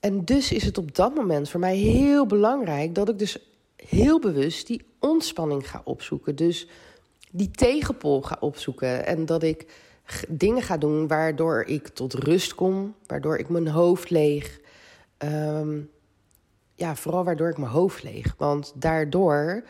En 0.00 0.24
dus 0.24 0.52
is 0.52 0.64
het 0.64 0.78
op 0.78 0.94
dat 0.94 1.14
moment 1.14 1.50
voor 1.50 1.60
mij 1.60 1.76
heel 1.76 2.26
belangrijk 2.26 2.94
dat 2.94 3.08
ik 3.08 3.18
dus 3.18 3.49
heel 3.88 4.20
bewust 4.20 4.66
die 4.66 4.84
ontspanning 4.98 5.70
ga 5.70 5.80
opzoeken. 5.84 6.36
Dus 6.36 6.68
die 7.30 7.50
tegenpol 7.50 8.22
ga 8.22 8.36
opzoeken. 8.40 9.06
En 9.06 9.26
dat 9.26 9.42
ik 9.42 9.66
dingen 10.28 10.62
ga 10.62 10.76
doen 10.76 11.06
waardoor 11.06 11.62
ik 11.62 11.88
tot 11.88 12.14
rust 12.14 12.54
kom, 12.54 12.94
waardoor 13.06 13.38
ik 13.38 13.48
mijn 13.48 13.68
hoofd 13.68 14.10
leeg. 14.10 14.60
Um, 15.18 15.90
ja, 16.74 16.96
vooral 16.96 17.24
waardoor 17.24 17.48
ik 17.48 17.58
mijn 17.58 17.70
hoofd 17.70 18.02
leeg. 18.02 18.34
Want 18.38 18.72
daardoor 18.74 19.64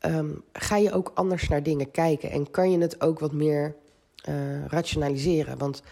um, 0.00 0.42
ga 0.52 0.76
je 0.76 0.92
ook 0.92 1.10
anders 1.14 1.48
naar 1.48 1.62
dingen 1.62 1.90
kijken 1.90 2.30
en 2.30 2.50
kan 2.50 2.70
je 2.70 2.78
het 2.78 3.00
ook 3.00 3.18
wat 3.18 3.32
meer 3.32 3.76
uh, 4.28 4.66
rationaliseren. 4.66 5.58
Want 5.58 5.82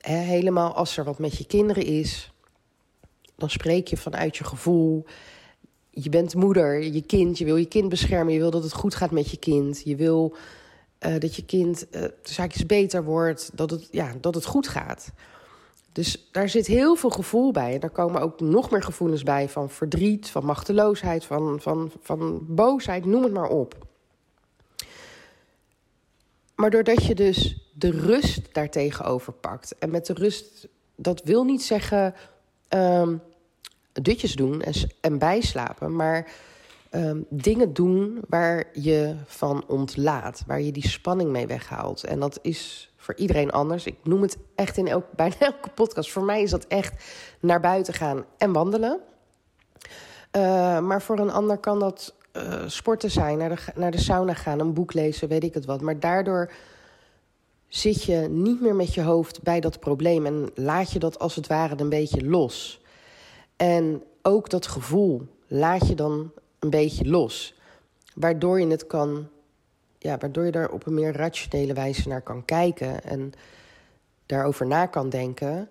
he, 0.00 0.16
helemaal 0.16 0.74
als 0.74 0.96
er 0.96 1.04
wat 1.04 1.18
met 1.18 1.36
je 1.36 1.46
kinderen 1.46 1.84
is, 1.84 2.32
dan 3.36 3.50
spreek 3.50 3.88
je 3.88 3.96
vanuit 3.96 4.36
je 4.36 4.44
gevoel 4.44 5.04
je 5.94 6.08
bent 6.08 6.34
moeder, 6.34 6.82
je 6.82 7.02
kind, 7.02 7.38
je 7.38 7.44
wil 7.44 7.56
je 7.56 7.66
kind 7.66 7.88
beschermen, 7.88 8.32
je 8.32 8.38
wil 8.38 8.50
dat 8.50 8.62
het 8.62 8.72
goed 8.72 8.94
gaat 8.94 9.10
met 9.10 9.30
je 9.30 9.36
kind, 9.36 9.82
je 9.84 9.96
wil 9.96 10.36
uh, 11.00 11.18
dat 11.18 11.36
je 11.36 11.44
kind 11.44 11.86
uh, 11.90 12.04
zaakjes 12.22 12.66
beter 12.66 13.04
wordt, 13.04 13.50
dat 13.54 13.70
het, 13.70 13.88
ja, 13.90 14.12
dat 14.20 14.34
het 14.34 14.44
goed 14.44 14.68
gaat. 14.68 15.12
Dus 15.92 16.28
daar 16.32 16.48
zit 16.48 16.66
heel 16.66 16.96
veel 16.96 17.10
gevoel 17.10 17.52
bij. 17.52 17.74
En 17.74 17.80
daar 17.80 17.90
komen 17.90 18.20
ook 18.20 18.40
nog 18.40 18.70
meer 18.70 18.82
gevoelens 18.82 19.22
bij 19.22 19.48
van 19.48 19.70
verdriet, 19.70 20.30
van 20.30 20.44
machteloosheid, 20.44 21.24
van, 21.24 21.60
van, 21.60 21.92
van 22.00 22.46
boosheid, 22.48 23.04
noem 23.04 23.22
het 23.22 23.32
maar 23.32 23.48
op. 23.48 23.86
Maar 26.54 26.70
doordat 26.70 27.04
je 27.04 27.14
dus 27.14 27.68
de 27.72 27.90
rust 27.90 28.54
daartegenover 28.54 29.32
pakt. 29.32 29.74
En 29.78 29.90
met 29.90 30.06
de 30.06 30.12
rust, 30.12 30.68
dat 30.96 31.22
wil 31.22 31.44
niet 31.44 31.62
zeggen 31.62 32.14
um, 32.68 33.22
dutjes 34.02 34.34
doen 34.34 34.62
en, 34.62 34.72
en 35.00 35.18
bijslapen, 35.18 35.96
maar 35.96 36.26
um, 36.90 37.26
dingen 37.28 37.72
doen 37.72 38.20
waar 38.28 38.64
je 38.72 39.14
van 39.26 39.64
ontlaat, 39.66 40.42
waar 40.46 40.60
je 40.60 40.72
die 40.72 40.88
spanning 40.88 41.30
mee 41.30 41.46
weghaalt. 41.46 42.04
En 42.04 42.20
dat 42.20 42.38
is 42.42 42.92
voor 42.96 43.14
iedereen 43.14 43.50
anders. 43.50 43.86
Ik 43.86 43.96
noem 44.02 44.22
het 44.22 44.36
echt 44.54 44.76
in 44.76 44.84
bijna 45.16 45.36
elke 45.38 45.68
podcast. 45.68 46.12
Voor 46.12 46.24
mij 46.24 46.42
is 46.42 46.50
dat 46.50 46.66
echt 46.66 47.04
naar 47.40 47.60
buiten 47.60 47.94
gaan 47.94 48.24
en 48.38 48.52
wandelen. 48.52 49.00
Uh, 50.36 50.42
maar 50.80 51.02
voor 51.02 51.18
een 51.18 51.30
ander 51.32 51.58
kan 51.58 51.78
dat 51.78 52.14
uh, 52.32 52.62
sporten 52.66 53.10
zijn, 53.10 53.38
naar 53.38 53.48
de, 53.48 53.62
naar 53.74 53.90
de 53.90 54.00
sauna 54.00 54.34
gaan, 54.34 54.60
een 54.60 54.74
boek 54.74 54.92
lezen, 54.92 55.28
weet 55.28 55.44
ik 55.44 55.54
het 55.54 55.64
wat. 55.64 55.80
Maar 55.80 56.00
daardoor 56.00 56.50
zit 57.68 58.02
je 58.02 58.16
niet 58.16 58.60
meer 58.60 58.74
met 58.74 58.94
je 58.94 59.02
hoofd 59.02 59.42
bij 59.42 59.60
dat 59.60 59.80
probleem 59.80 60.26
en 60.26 60.50
laat 60.54 60.92
je 60.92 60.98
dat 60.98 61.18
als 61.18 61.34
het 61.34 61.46
ware 61.46 61.74
een 61.78 61.88
beetje 61.88 62.28
los. 62.28 62.83
En 63.56 64.02
ook 64.22 64.50
dat 64.50 64.66
gevoel 64.66 65.26
laat 65.46 65.88
je 65.88 65.94
dan 65.94 66.32
een 66.58 66.70
beetje 66.70 67.08
los. 67.08 67.54
Waardoor 68.14 68.60
je 68.60 68.66
het 68.66 68.86
kan, 68.86 69.28
ja, 69.98 70.18
waardoor 70.18 70.44
je 70.44 70.50
daar 70.50 70.70
op 70.70 70.86
een 70.86 70.94
meer 70.94 71.12
rationele 71.12 71.72
wijze 71.72 72.08
naar 72.08 72.22
kan 72.22 72.44
kijken 72.44 73.04
en 73.04 73.32
daarover 74.26 74.66
na 74.66 74.86
kan 74.86 75.08
denken. 75.08 75.68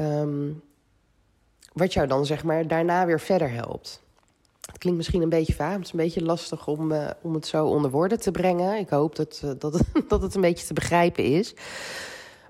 Um, 0.00 0.62
wat 1.72 1.92
jou 1.92 2.06
dan 2.06 2.26
zeg 2.26 2.44
maar 2.44 2.66
daarna 2.66 3.06
weer 3.06 3.20
verder 3.20 3.50
helpt. 3.50 4.02
Het 4.60 4.78
klinkt 4.78 4.98
misschien 4.98 5.22
een 5.22 5.28
beetje 5.28 5.54
vaag, 5.54 5.74
het 5.74 5.84
is 5.84 5.92
een 5.92 5.98
beetje 5.98 6.22
lastig 6.22 6.66
om, 6.66 6.92
uh, 6.92 7.10
om 7.22 7.34
het 7.34 7.46
zo 7.46 7.66
onder 7.66 7.90
woorden 7.90 8.20
te 8.20 8.30
brengen. 8.30 8.78
Ik 8.78 8.88
hoop 8.88 9.16
dat, 9.16 9.42
uh, 9.44 9.50
dat, 9.58 9.80
dat 10.08 10.22
het 10.22 10.34
een 10.34 10.40
beetje 10.40 10.66
te 10.66 10.72
begrijpen 10.72 11.24
is. 11.24 11.54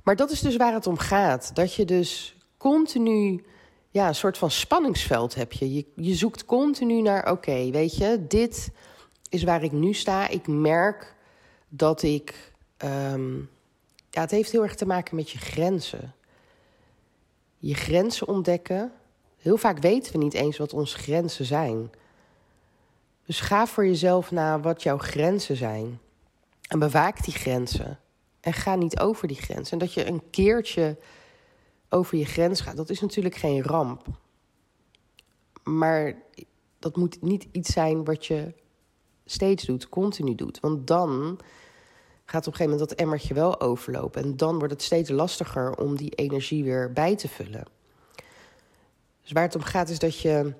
Maar 0.04 0.16
dat 0.16 0.30
is 0.30 0.40
dus 0.40 0.56
waar 0.56 0.72
het 0.72 0.86
om 0.86 0.98
gaat. 0.98 1.50
Dat 1.54 1.74
je 1.74 1.84
dus 1.84 2.36
continu 2.56 3.44
ja, 3.92 4.08
een 4.08 4.14
soort 4.14 4.38
van 4.38 4.50
spanningsveld 4.50 5.34
heb 5.34 5.52
je. 5.52 5.74
Je, 5.74 5.86
je 5.96 6.14
zoekt 6.14 6.44
continu 6.44 7.02
naar, 7.02 7.30
oké, 7.30 7.70
weet 7.70 7.96
je, 7.96 8.26
dit 8.28 8.70
is 9.28 9.42
waar 9.42 9.62
ik 9.62 9.72
nu 9.72 9.92
sta. 9.92 10.28
Ik 10.28 10.46
merk 10.46 11.14
dat 11.68 12.02
ik. 12.02 12.52
Um, 12.84 13.50
ja, 14.10 14.20
het 14.20 14.30
heeft 14.30 14.52
heel 14.52 14.62
erg 14.62 14.74
te 14.74 14.86
maken 14.86 15.16
met 15.16 15.30
je 15.30 15.38
grenzen. 15.38 16.14
Je 17.58 17.74
grenzen 17.74 18.28
ontdekken. 18.28 18.92
Heel 19.38 19.56
vaak 19.56 19.78
weten 19.78 20.12
we 20.12 20.18
niet 20.18 20.34
eens 20.34 20.56
wat 20.56 20.72
onze 20.72 20.98
grenzen 20.98 21.44
zijn. 21.44 21.90
Dus 23.26 23.40
ga 23.40 23.66
voor 23.66 23.86
jezelf 23.86 24.30
na 24.30 24.60
wat 24.60 24.82
jouw 24.82 24.98
grenzen 24.98 25.56
zijn. 25.56 26.00
En 26.68 26.78
bewaak 26.78 27.24
die 27.24 27.34
grenzen. 27.34 27.98
En 28.40 28.52
ga 28.52 28.74
niet 28.74 28.98
over 28.98 29.28
die 29.28 29.36
grenzen. 29.36 29.72
En 29.72 29.78
dat 29.78 29.94
je 29.94 30.06
een 30.06 30.22
keertje 30.30 30.96
over 31.92 32.18
je 32.18 32.24
grens 32.24 32.60
gaat, 32.60 32.76
dat 32.76 32.90
is 32.90 33.00
natuurlijk 33.00 33.34
geen 33.34 33.62
ramp. 33.62 34.06
Maar 35.62 36.14
dat 36.78 36.96
moet 36.96 37.22
niet 37.22 37.46
iets 37.52 37.72
zijn 37.72 38.04
wat 38.04 38.26
je 38.26 38.54
steeds 39.24 39.64
doet, 39.64 39.88
continu 39.88 40.34
doet. 40.34 40.60
Want 40.60 40.86
dan 40.86 41.38
gaat 42.24 42.46
op 42.46 42.52
een 42.52 42.58
gegeven 42.58 42.70
moment 42.70 42.88
dat 42.88 42.98
emmertje 42.98 43.34
wel 43.34 43.60
overlopen. 43.60 44.22
En 44.22 44.36
dan 44.36 44.58
wordt 44.58 44.72
het 44.72 44.82
steeds 44.82 45.10
lastiger 45.10 45.76
om 45.76 45.96
die 45.96 46.10
energie 46.10 46.64
weer 46.64 46.92
bij 46.92 47.16
te 47.16 47.28
vullen. 47.28 47.64
Dus 49.22 49.32
waar 49.32 49.42
het 49.42 49.54
om 49.54 49.62
gaat 49.62 49.88
is 49.88 49.98
dat 49.98 50.18
je 50.18 50.54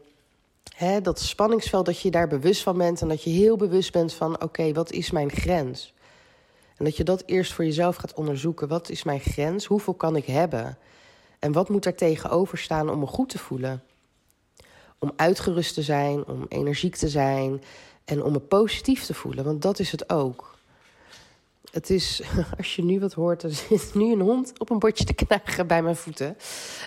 hè, 0.74 1.00
dat 1.00 1.20
spanningsveld, 1.20 1.86
dat 1.86 2.00
je 2.00 2.10
daar 2.10 2.28
bewust 2.28 2.62
van 2.62 2.78
bent. 2.78 3.00
En 3.00 3.08
dat 3.08 3.22
je 3.22 3.30
heel 3.30 3.56
bewust 3.56 3.92
bent 3.92 4.12
van: 4.12 4.42
oké, 4.42 4.72
wat 4.72 4.92
is 4.92 5.10
mijn 5.10 5.30
grens? 5.30 5.94
En 6.76 6.82
En 6.82 6.88
dat 6.88 6.96
je 6.96 7.04
dat 7.04 7.22
eerst 7.26 7.52
voor 7.52 7.64
jezelf 7.64 7.96
gaat 7.96 8.14
onderzoeken. 8.14 8.68
Wat 8.68 8.88
is 8.88 9.02
mijn 9.02 9.20
grens? 9.20 9.64
Hoeveel 9.64 9.94
kan 9.94 10.16
ik 10.16 10.24
hebben? 10.24 10.78
En 11.42 11.52
wat 11.52 11.68
moet 11.68 11.86
er 11.86 11.94
tegenover 11.94 12.58
staan 12.58 12.90
om 12.90 12.98
me 12.98 13.06
goed 13.06 13.28
te 13.28 13.38
voelen? 13.38 13.82
Om 14.98 15.12
uitgerust 15.16 15.74
te 15.74 15.82
zijn, 15.82 16.26
om 16.26 16.46
energiek 16.48 16.96
te 16.96 17.08
zijn 17.08 17.62
en 18.04 18.22
om 18.22 18.32
me 18.32 18.40
positief 18.40 19.04
te 19.04 19.14
voelen. 19.14 19.44
Want 19.44 19.62
dat 19.62 19.78
is 19.78 19.90
het 19.90 20.10
ook. 20.10 20.58
Het 21.70 21.90
is, 21.90 22.22
als 22.58 22.76
je 22.76 22.84
nu 22.84 23.00
wat 23.00 23.12
hoort, 23.12 23.42
er 23.42 23.50
zit 23.50 23.94
nu 23.94 24.12
een 24.12 24.20
hond 24.20 24.58
op 24.58 24.70
een 24.70 24.78
bordje 24.78 25.04
te 25.04 25.12
knagen 25.12 25.66
bij 25.66 25.82
mijn 25.82 25.96
voeten. 25.96 26.36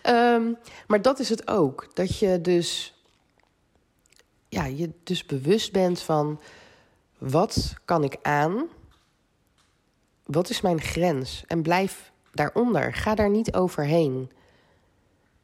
Ehm, 0.01 0.43
maar 0.87 1.01
dat 1.01 1.19
is 1.19 1.29
het 1.29 1.47
ook. 1.47 1.87
Dat 1.93 2.19
je 2.19 2.41
dus, 2.41 2.93
ja, 4.49 4.65
je 4.65 4.91
dus 5.03 5.25
bewust 5.25 5.71
bent 5.71 6.01
van 6.01 6.39
wat 7.17 7.73
kan 7.85 8.03
ik 8.03 8.17
aan? 8.21 8.67
Wat 10.25 10.49
is 10.49 10.61
mijn 10.61 10.81
grens? 10.81 11.43
En 11.47 11.61
blijf 11.61 12.11
daaronder. 12.33 12.93
Ga 12.93 13.15
daar 13.15 13.29
niet 13.29 13.53
overheen. 13.53 14.29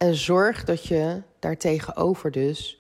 En 0.01 0.15
zorg 0.15 0.63
dat 0.63 0.85
je 0.85 1.21
daartegenover 1.39 2.31
dus 2.31 2.79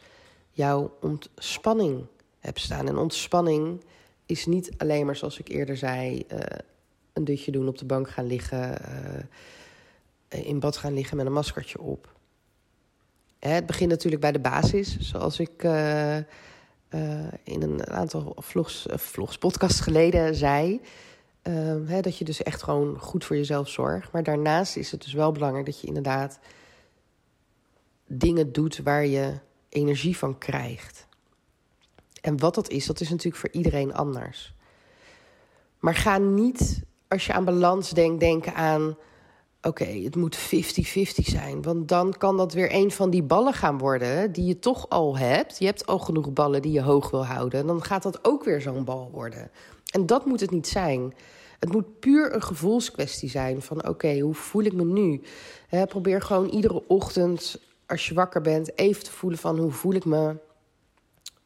jouw 0.51 0.97
ontspanning 1.01 2.05
hebt 2.39 2.59
staan. 2.59 2.87
En 2.87 2.97
ontspanning 2.97 3.83
is 4.25 4.45
niet 4.45 4.71
alleen 4.77 5.05
maar, 5.05 5.15
zoals 5.15 5.39
ik 5.39 5.47
eerder 5.47 5.77
zei, 5.77 6.25
uh, 6.31 6.39
een 7.13 7.23
dutje 7.23 7.51
doen, 7.51 7.67
op 7.67 7.77
de 7.77 7.85
bank 7.85 8.09
gaan 8.09 8.27
liggen, 8.27 8.77
uh, 10.29 10.47
in 10.47 10.59
bad 10.59 10.77
gaan 10.77 10.93
liggen 10.93 11.17
met 11.17 11.25
een 11.25 11.31
maskertje 11.31 11.79
op. 11.79 12.13
Het 13.39 13.65
begint 13.65 13.89
natuurlijk 13.89 14.21
bij 14.21 14.31
de 14.31 14.39
basis, 14.39 14.99
zoals 14.99 15.39
ik 15.39 15.63
uh, 15.63 16.17
in 17.43 17.61
een 17.61 17.87
aantal 17.87 18.35
vlogs, 18.37 18.85
vlogs, 18.89 19.37
podcast 19.37 19.79
geleden 19.79 20.35
zei. 20.35 20.81
Hè, 21.85 22.01
dat 22.01 22.17
je 22.17 22.25
dus 22.25 22.43
echt 22.43 22.63
gewoon 22.63 22.99
goed 22.99 23.25
voor 23.25 23.35
jezelf 23.35 23.69
zorgt. 23.69 24.11
Maar 24.11 24.23
daarnaast 24.23 24.75
is 24.75 24.91
het 24.91 25.03
dus 25.03 25.13
wel 25.13 25.31
belangrijk 25.31 25.65
dat 25.65 25.81
je 25.81 25.87
inderdaad 25.87 26.39
dingen 28.17 28.51
doet 28.51 28.77
waar 28.83 29.05
je 29.05 29.39
energie 29.69 30.17
van 30.17 30.37
krijgt. 30.37 31.07
En 32.21 32.39
wat 32.39 32.55
dat 32.55 32.69
is, 32.69 32.85
dat 32.85 32.99
is 32.99 33.09
natuurlijk 33.09 33.37
voor 33.37 33.51
iedereen 33.51 33.93
anders. 33.93 34.53
Maar 35.79 35.95
ga 35.95 36.17
niet, 36.17 36.83
als 37.07 37.25
je 37.25 37.33
aan 37.33 37.45
balans 37.45 37.89
denkt, 37.89 38.19
denken 38.19 38.53
aan... 38.53 38.97
oké, 39.61 39.85
het 39.85 40.15
moet 40.15 40.37
50-50 40.37 40.41
zijn. 41.13 41.61
Want 41.61 41.87
dan 41.87 42.17
kan 42.17 42.37
dat 42.37 42.53
weer 42.53 42.73
een 42.73 42.91
van 42.91 43.09
die 43.09 43.23
ballen 43.23 43.53
gaan 43.53 43.77
worden 43.77 44.31
die 44.31 44.45
je 44.45 44.59
toch 44.59 44.89
al 44.89 45.17
hebt. 45.17 45.59
Je 45.59 45.65
hebt 45.65 45.85
al 45.85 45.99
genoeg 45.99 46.33
ballen 46.33 46.61
die 46.61 46.71
je 46.71 46.81
hoog 46.81 47.09
wil 47.09 47.25
houden. 47.25 47.59
En 47.59 47.67
dan 47.67 47.83
gaat 47.83 48.03
dat 48.03 48.25
ook 48.25 48.43
weer 48.43 48.61
zo'n 48.61 48.83
bal 48.83 49.09
worden. 49.11 49.51
En 49.91 50.05
dat 50.05 50.25
moet 50.25 50.39
het 50.39 50.51
niet 50.51 50.67
zijn. 50.67 51.13
Het 51.59 51.71
moet 51.71 51.99
puur 51.99 52.33
een 52.33 52.43
gevoelskwestie 52.43 53.29
zijn 53.29 53.61
van 53.61 53.87
oké, 53.87 54.19
hoe 54.19 54.33
voel 54.33 54.63
ik 54.63 54.73
me 54.73 54.85
nu? 54.85 55.21
probeer 55.87 56.21
gewoon 56.21 56.49
iedere 56.49 56.87
ochtend 56.87 57.59
als 57.91 58.07
je 58.07 58.13
wakker 58.13 58.41
bent 58.41 58.77
even 58.77 59.03
te 59.03 59.11
voelen 59.11 59.39
van 59.39 59.59
hoe 59.59 59.71
voel 59.71 59.93
ik 59.93 60.05
me? 60.05 60.35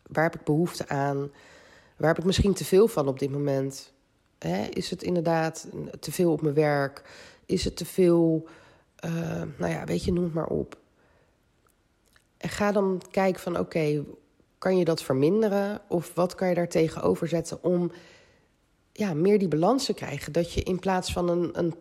Waar 0.07 0.23
heb 0.23 0.35
ik 0.35 0.43
behoefte 0.43 0.87
aan? 0.87 1.31
Waar 1.97 2.07
heb 2.07 2.17
ik 2.17 2.23
misschien 2.23 2.53
te 2.53 2.65
veel 2.65 2.87
van 2.87 3.07
op 3.07 3.19
dit 3.19 3.31
moment? 3.31 3.93
is 4.69 4.89
het 4.89 5.03
inderdaad 5.03 5.67
te 5.99 6.11
veel 6.11 6.31
op 6.31 6.41
mijn 6.41 6.53
werk? 6.53 7.01
Is 7.45 7.63
het 7.63 7.75
te 7.75 7.85
veel, 7.85 8.47
uh, 9.05 9.41
nou 9.57 9.71
ja, 9.71 9.83
weet 9.83 10.03
je, 10.03 10.13
noem 10.13 10.23
het 10.23 10.33
maar 10.33 10.47
op. 10.47 10.77
En 12.37 12.49
ga 12.49 12.71
dan 12.71 13.01
kijken 13.11 13.41
van 13.41 13.59
oké, 13.59 14.03
kan 14.57 14.77
je 14.77 14.85
dat 14.85 15.03
verminderen? 15.03 15.81
Of 15.87 16.13
wat 16.13 16.35
kan 16.35 16.50
je 16.50 16.55
daar 16.55 16.67
tegenover 16.67 17.27
zetten 17.27 17.63
om 17.63 17.91
ja, 18.91 19.13
meer 19.13 19.39
die 19.39 19.48
balans 19.48 19.85
te 19.85 19.93
krijgen? 19.93 20.31
Dat 20.31 20.53
je 20.53 20.63
in 20.63 20.79
plaats 20.79 21.11
van 21.11 21.29
een, 21.29 21.59
een 21.59 21.74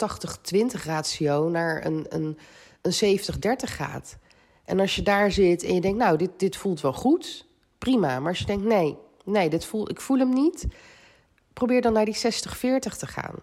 80-20 0.77 0.85
ratio 0.85 1.49
naar 1.49 1.87
een, 1.87 2.07
een, 2.09 2.39
een 2.83 3.19
70-30 3.19 3.23
gaat. 3.57 4.17
En 4.65 4.81
als 4.81 4.95
je 4.97 5.03
daar 5.03 5.33
zit 5.33 5.63
en 5.63 5.75
je 5.75 5.81
denkt, 5.81 5.99
nou, 5.99 6.17
dit, 6.17 6.31
dit 6.37 6.57
voelt 6.57 6.81
wel 6.81 6.93
goed, 6.93 7.47
prima. 7.79 8.21
Maar 8.21 8.29
als 8.29 8.39
je 8.39 8.47
denkt, 8.47 8.65
nee, 8.65 8.97
nee, 9.25 9.51
dit 9.51 9.65
voel, 9.65 9.91
ik 9.91 10.01
voel 10.01 10.19
hem 10.19 10.33
niet, 10.33 10.67
probeer 11.53 11.81
dan 11.83 11.93
naar 11.93 12.05
die 12.05 12.17
60-40 12.17 12.19
te 12.99 13.07
gaan. 13.07 13.35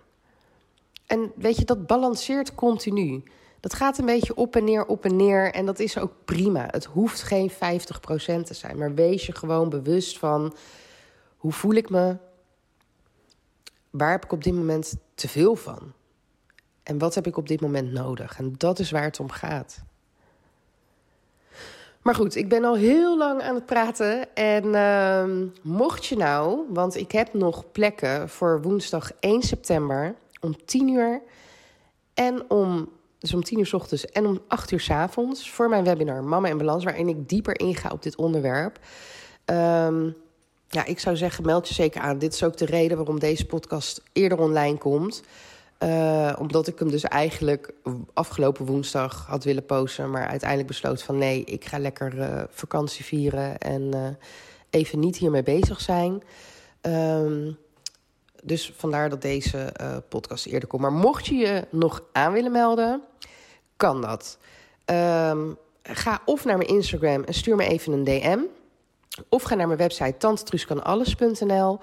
En 1.06 1.32
weet 1.36 1.58
je, 1.58 1.66
dat 1.66 1.88
balanceert 1.88 2.56
continu. 2.56 3.24
Dat 3.60 3.74
gaat 3.74 3.98
een 3.98 4.06
beetje 4.06 4.36
op 4.36 4.56
en 4.56 4.64
neer, 4.64 4.86
op 4.86 5.06
en 5.06 5.16
neer. 5.16 5.54
En 5.54 5.66
dat 5.66 5.80
is 5.80 5.98
ook 5.98 6.14
prima. 6.26 6.68
Het 6.72 6.86
hoeft 6.86 7.24
geen 7.24 7.52
50% 7.52 7.56
te 7.56 8.54
zijn. 8.54 8.78
Maar 8.78 8.94
wees 8.94 9.26
je 9.26 9.36
gewoon 9.36 9.70
bewust 9.70 10.20
van 10.20 10.56
hoe 11.38 11.52
voel 11.52 11.74
ik 11.74 11.90
me? 11.90 12.18
Waar 13.90 14.12
heb 14.12 14.24
ik 14.24 14.32
op 14.32 14.44
dit 14.44 14.54
moment 14.54 14.94
te 15.16 15.28
veel 15.28 15.56
van? 15.56 15.94
En 16.84 16.98
wat 16.98 17.16
heb 17.16 17.28
ik 17.28 17.38
op 17.38 17.48
dit 17.48 17.62
moment 17.62 17.92
nodig? 17.92 18.38
En 18.38 18.54
dat 18.58 18.80
is 18.80 18.92
waar 18.92 19.04
het 19.04 19.20
om 19.20 19.30
gaat. 19.30 19.84
Maar 22.02 22.16
goed, 22.16 22.36
ik 22.36 22.50
ben 22.50 22.64
al 22.64 22.76
heel 22.76 23.18
lang 23.18 23.42
aan 23.42 23.56
het 23.56 23.66
praten. 23.66 24.36
En 24.36 24.66
uh, 24.66 25.48
mocht 25.62 26.06
je 26.06 26.18
nou, 26.18 26.66
want 26.70 26.96
ik 26.96 27.12
heb 27.12 27.34
nog 27.34 27.72
plekken 27.72 28.30
voor 28.30 28.62
woensdag 28.62 29.12
1 29.20 29.42
september 29.42 30.16
om 30.40 30.66
10 30.66 30.88
uur. 30.88 31.22
En 32.14 32.50
om, 32.50 32.90
dus 33.20 33.34
om 33.34 33.44
10 33.44 33.60
uur 33.60 33.66
s 33.66 33.74
ochtends 33.74 34.06
en 34.06 34.26
om 34.26 34.40
8 34.48 34.72
uur 34.72 34.80
s 34.80 34.90
avonds. 34.90 35.52
Voor 35.52 35.70
mijn 35.70 35.84
webinar 35.84 36.24
Mama 36.24 36.48
in 36.48 36.58
Balans, 36.58 36.84
waarin 36.84 37.08
ik 37.08 37.30
dieper 37.30 37.60
inga 37.60 37.90
op 37.90 38.04
dit 38.04 38.16
onderwerp. 38.16 38.80
Um, 39.46 40.16
ja, 40.70 40.86
ik 40.86 41.00
zou 41.00 41.16
zeggen, 41.16 41.46
meld 41.46 41.68
je 41.68 41.74
zeker 41.74 42.02
aan. 42.02 42.18
Dit 42.18 42.34
is 42.34 42.44
ook 42.44 42.58
de 42.58 42.66
reden 42.66 42.98
waarom 42.98 43.20
deze 43.20 43.46
podcast 43.46 44.02
eerder 44.14 44.40
online 44.40 44.78
komt. 44.78 45.24
Uh, 45.84 46.34
omdat 46.39 46.67
ik 46.67 46.80
hem 46.80 46.91
dus 46.91 47.04
eigenlijk 47.04 47.74
afgelopen 48.13 48.65
woensdag 48.65 49.26
had 49.28 49.44
willen 49.44 49.65
posten. 49.65 50.10
Maar 50.10 50.28
uiteindelijk 50.28 50.70
besloot 50.70 51.04
van 51.04 51.17
nee, 51.17 51.44
ik 51.44 51.65
ga 51.65 51.80
lekker 51.80 52.17
uh, 52.17 52.44
vakantie 52.50 53.06
vieren. 53.06 53.58
En 53.58 53.82
uh, 53.96 54.08
even 54.70 55.00
niet 55.00 55.17
hiermee 55.17 55.44
bezig 55.44 55.82
zijn. 55.82 56.24
Um, 56.82 57.58
dus 58.44 58.74
vandaar 58.76 59.10
dat 59.10 59.22
deze 59.22 59.74
podcast 60.10 60.46
eerder 60.46 60.70
komt. 60.70 60.82
Maar 60.82 60.94
mocht 60.94 61.26
je 61.26 61.36
je 61.36 61.67
nog 61.70 62.04
aan 62.12 62.34
willen 62.34 62.52
melden, 62.52 63.02
kan 63.78 64.02
dat. 64.02 64.38
Um, 64.86 65.58
ga 65.84 66.22
of 66.26 66.46
naar 66.46 66.58
mijn 66.58 66.70
Instagram 66.70 67.24
en 67.24 67.34
stuur 67.34 67.56
me 67.56 67.67
even 67.67 67.94
een 67.94 68.04
DM. 68.04 68.39
Of 69.30 69.44
ga 69.44 69.56
naar 69.56 69.67
mijn 69.67 69.80
website 69.80 70.17
tantetruskanalles.nl. 70.17 71.80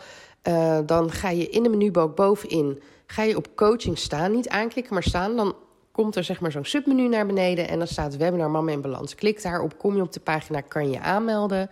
dan 0.87 1.11
ga 1.11 1.31
je 1.31 1.49
in 1.49 1.63
de 1.63 1.69
menubalk 1.69 2.17
bovenin 2.17 2.83
Ga 3.11 3.23
je 3.23 3.37
op 3.37 3.57
coaching 3.57 3.99
staan, 3.99 4.31
niet 4.31 4.49
aanklikken, 4.49 4.95
maar 4.95 5.03
staan, 5.03 5.37
dan 5.37 5.57
komt 5.93 6.17
er 6.17 6.25
zeg 6.25 6.41
maar 6.41 6.53
zo'n 6.53 6.65
submenu 6.65 7.09
naar 7.09 7.27
beneden 7.27 7.69
en 7.69 7.79
dan 7.79 7.87
staat 7.87 8.17
webinar 8.17 8.51
Mama 8.51 8.73
in 8.73 8.81
Balans. 8.81 9.15
Klik 9.15 9.43
daarop, 9.43 9.79
kom 9.79 9.97
je 9.97 10.03
op 10.03 10.13
de 10.13 10.21
pagina, 10.21 10.61
kan 10.61 10.91
je 10.91 11.01
aanmelden. 11.01 11.71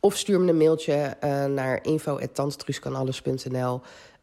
Of 0.00 0.16
stuur 0.16 0.40
me 0.40 0.50
een 0.50 0.56
mailtje 0.56 1.16
uh, 1.24 1.44
naar 1.44 1.78
info.tantetruskanalles.nl 1.82 3.80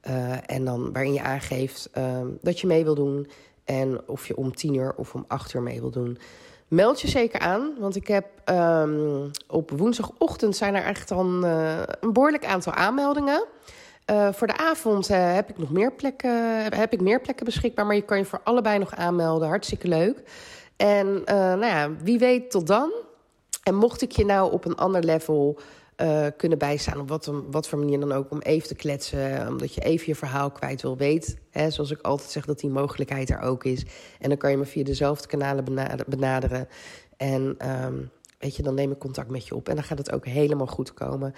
uh, 0.08 0.50
en 0.50 0.66
dan 0.66 0.92
waarin 0.94 1.14
je 1.14 1.22
aangeeft 1.22 1.90
uh, 1.98 2.22
dat 2.42 2.60
je 2.60 2.68
mee 2.68 2.84
wil 2.84 2.96
doen 2.96 3.30
en 3.66 4.08
of 4.08 4.28
je 4.28 4.36
om 4.36 4.56
tien 4.56 4.74
uur 4.74 4.94
of 4.96 5.14
om 5.14 5.26
acht 5.28 5.54
uur 5.54 5.62
mee 5.62 5.80
wil 5.80 5.92
doen. 5.92 6.18
Meld 6.68 7.02
je 7.02 7.08
zeker 7.08 7.40
aan, 7.40 7.74
want 7.80 7.96
ik 7.96 8.08
heb 8.08 8.26
um, 8.46 9.32
op 9.48 9.72
woensdagochtend 9.72 10.56
zijn 10.56 10.76
er 10.76 10.84
echt 10.84 11.08
dan 11.08 11.46
uh, 11.46 11.80
een 12.00 12.14
behoorlijk 12.14 12.46
aantal 12.46 12.74
aanmeldingen. 12.74 13.46
Uh, 14.12 14.34
voor 14.34 14.48
de 14.48 14.58
avond 14.58 15.10
uh, 15.10 15.34
heb 15.34 15.50
ik 15.50 15.58
nog 15.58 15.72
meer 15.72 15.94
plekken, 15.94 16.64
heb 16.76 16.94
ik 16.94 17.02
meer 17.02 17.22
plekken 17.22 17.46
beschikbaar, 17.46 17.86
maar 17.86 17.96
je 17.96 18.02
kan 18.02 18.18
je 18.18 18.26
voor 18.26 18.42
allebei 18.44 18.80
nog 18.80 18.96
aanmelden. 18.96 19.48
Hartstikke 19.48 19.88
leuk. 19.88 20.24
En 20.76 21.08
uh, 21.08 21.24
nou 21.36 21.66
ja, 21.66 21.92
wie 22.04 22.20
weet 22.20 22.52
tot 22.52 22.68
dan. 22.68 22.92
En 23.64 23.76
mocht 23.76 24.02
ik 24.02 24.12
je 24.12 24.26
nou 24.26 24.52
op 24.52 24.66
een 24.66 24.76
ander 24.76 25.04
level 25.04 25.60
kunnen 26.38 26.58
bijstaan, 26.58 27.00
op 27.00 27.10
wat, 27.10 27.32
wat 27.52 27.68
voor 27.68 27.80
manier 27.80 28.00
dan 28.00 28.12
ook, 28.12 28.32
om 28.32 28.40
even 28.40 28.68
te 28.68 28.76
kletsen, 28.76 29.48
omdat 29.48 29.74
je 29.74 29.82
even 29.82 30.06
je 30.08 30.16
verhaal 30.16 30.52
kwijt 30.52 30.82
wil, 30.82 30.98
weet, 30.98 31.38
hè, 31.50 31.70
zoals 31.70 31.92
ik 31.92 32.02
altijd 32.02 32.30
zeg, 32.30 32.46
dat 32.46 32.60
die 32.60 32.70
mogelijkheid 32.70 33.30
er 33.30 33.40
ook 33.40 33.64
is. 33.64 33.86
En 34.20 34.30
dan 34.30 34.38
kan 34.38 34.52
je 34.52 34.58
me 34.58 34.66
via 34.66 34.84
dezelfde 34.84 35.28
kanalen 35.28 35.64
benaderen. 36.08 36.68
En 37.18 37.58
um, 37.86 38.12
weet 38.40 38.56
je, 38.56 38.64
dan 38.64 38.74
neem 38.74 38.92
ik 38.92 39.00
contact 39.00 39.30
met 39.30 39.48
je 39.48 39.56
op 39.56 39.70
en 39.70 39.76
dan 39.76 39.84
gaat 39.84 39.98
het 39.98 40.12
ook 40.12 40.26
helemaal 40.26 40.68
goed 40.68 40.94
komen. 40.94 41.34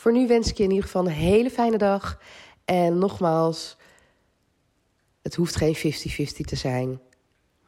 Voor 0.00 0.12
nu 0.12 0.26
wens 0.26 0.50
ik 0.50 0.56
je 0.56 0.62
in 0.62 0.70
ieder 0.70 0.84
geval 0.84 1.06
een 1.06 1.12
hele 1.12 1.50
fijne 1.50 1.78
dag. 1.78 2.18
En 2.64 2.98
nogmaals, 2.98 3.76
het 5.22 5.34
hoeft 5.34 5.56
geen 5.56 5.76
50-50 5.76 5.80
te 6.44 6.56
zijn. 6.56 7.00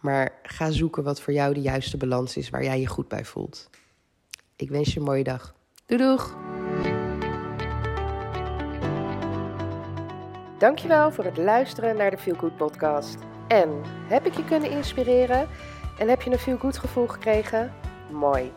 Maar 0.01 0.38
ga 0.42 0.71
zoeken 0.71 1.03
wat 1.03 1.21
voor 1.21 1.33
jou 1.33 1.55
de 1.55 1.61
juiste 1.61 1.97
balans 1.97 2.37
is 2.37 2.51
waar 2.51 2.64
jij 2.64 2.81
je 2.81 2.87
goed 2.87 3.09
bij 3.09 3.25
voelt. 3.25 3.71
Ik 4.57 4.71
wens 4.71 4.92
je 4.92 4.99
een 4.99 5.07
mooie 5.07 5.25
dag. 5.25 5.55
Doei 5.87 6.03
doeg! 6.03 6.37
Dankjewel 10.59 11.12
voor 11.12 11.25
het 11.25 11.37
luisteren 11.37 11.97
naar 11.97 12.11
de 12.11 12.18
Feel 12.18 12.37
Good 12.37 12.57
podcast. 12.57 13.16
En 13.49 13.68
heb 14.09 14.27
ik 14.27 14.35
je 14.35 14.45
kunnen 14.45 14.71
inspireren? 14.71 15.49
En 15.99 16.09
heb 16.09 16.23
je 16.23 16.31
een 16.31 16.38
Feel 16.38 16.59
Good 16.59 16.79
gevoel 16.79 17.07
gekregen? 17.07 17.73
Mooi. 18.11 18.53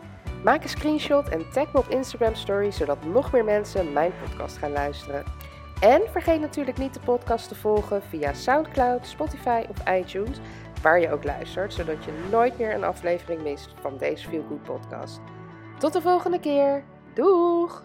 Maak 0.45 0.63
een 0.63 0.69
screenshot 0.69 1.29
en 1.29 1.49
tag 1.49 1.73
me 1.73 1.79
op 1.79 1.88
Instagram 1.88 2.36
Story, 2.36 2.71
zodat 2.71 3.05
nog 3.05 3.31
meer 3.31 3.43
mensen 3.43 3.93
mijn 3.93 4.12
podcast 4.23 4.58
gaan 4.58 4.71
luisteren. 4.71 5.23
En 5.79 6.01
vergeet 6.12 6.39
natuurlijk 6.39 6.77
niet 6.77 6.93
de 6.93 6.99
podcast 6.99 7.47
te 7.47 7.55
volgen 7.55 8.03
via 8.03 8.34
SoundCloud, 8.34 9.08
Spotify 9.08 9.63
of 9.69 9.89
iTunes, 9.89 10.38
waar 10.81 10.99
je 10.99 11.12
ook 11.12 11.23
luistert, 11.23 11.73
zodat 11.73 12.03
je 12.03 12.27
nooit 12.31 12.58
meer 12.58 12.73
een 12.73 12.84
aflevering 12.84 13.41
mist 13.41 13.73
van 13.81 13.97
deze 13.97 14.27
Feel 14.29 14.45
Good 14.47 14.63
podcast. 14.63 15.19
Tot 15.77 15.93
de 15.93 16.01
volgende 16.01 16.39
keer. 16.39 16.84
Doeg! 17.13 17.84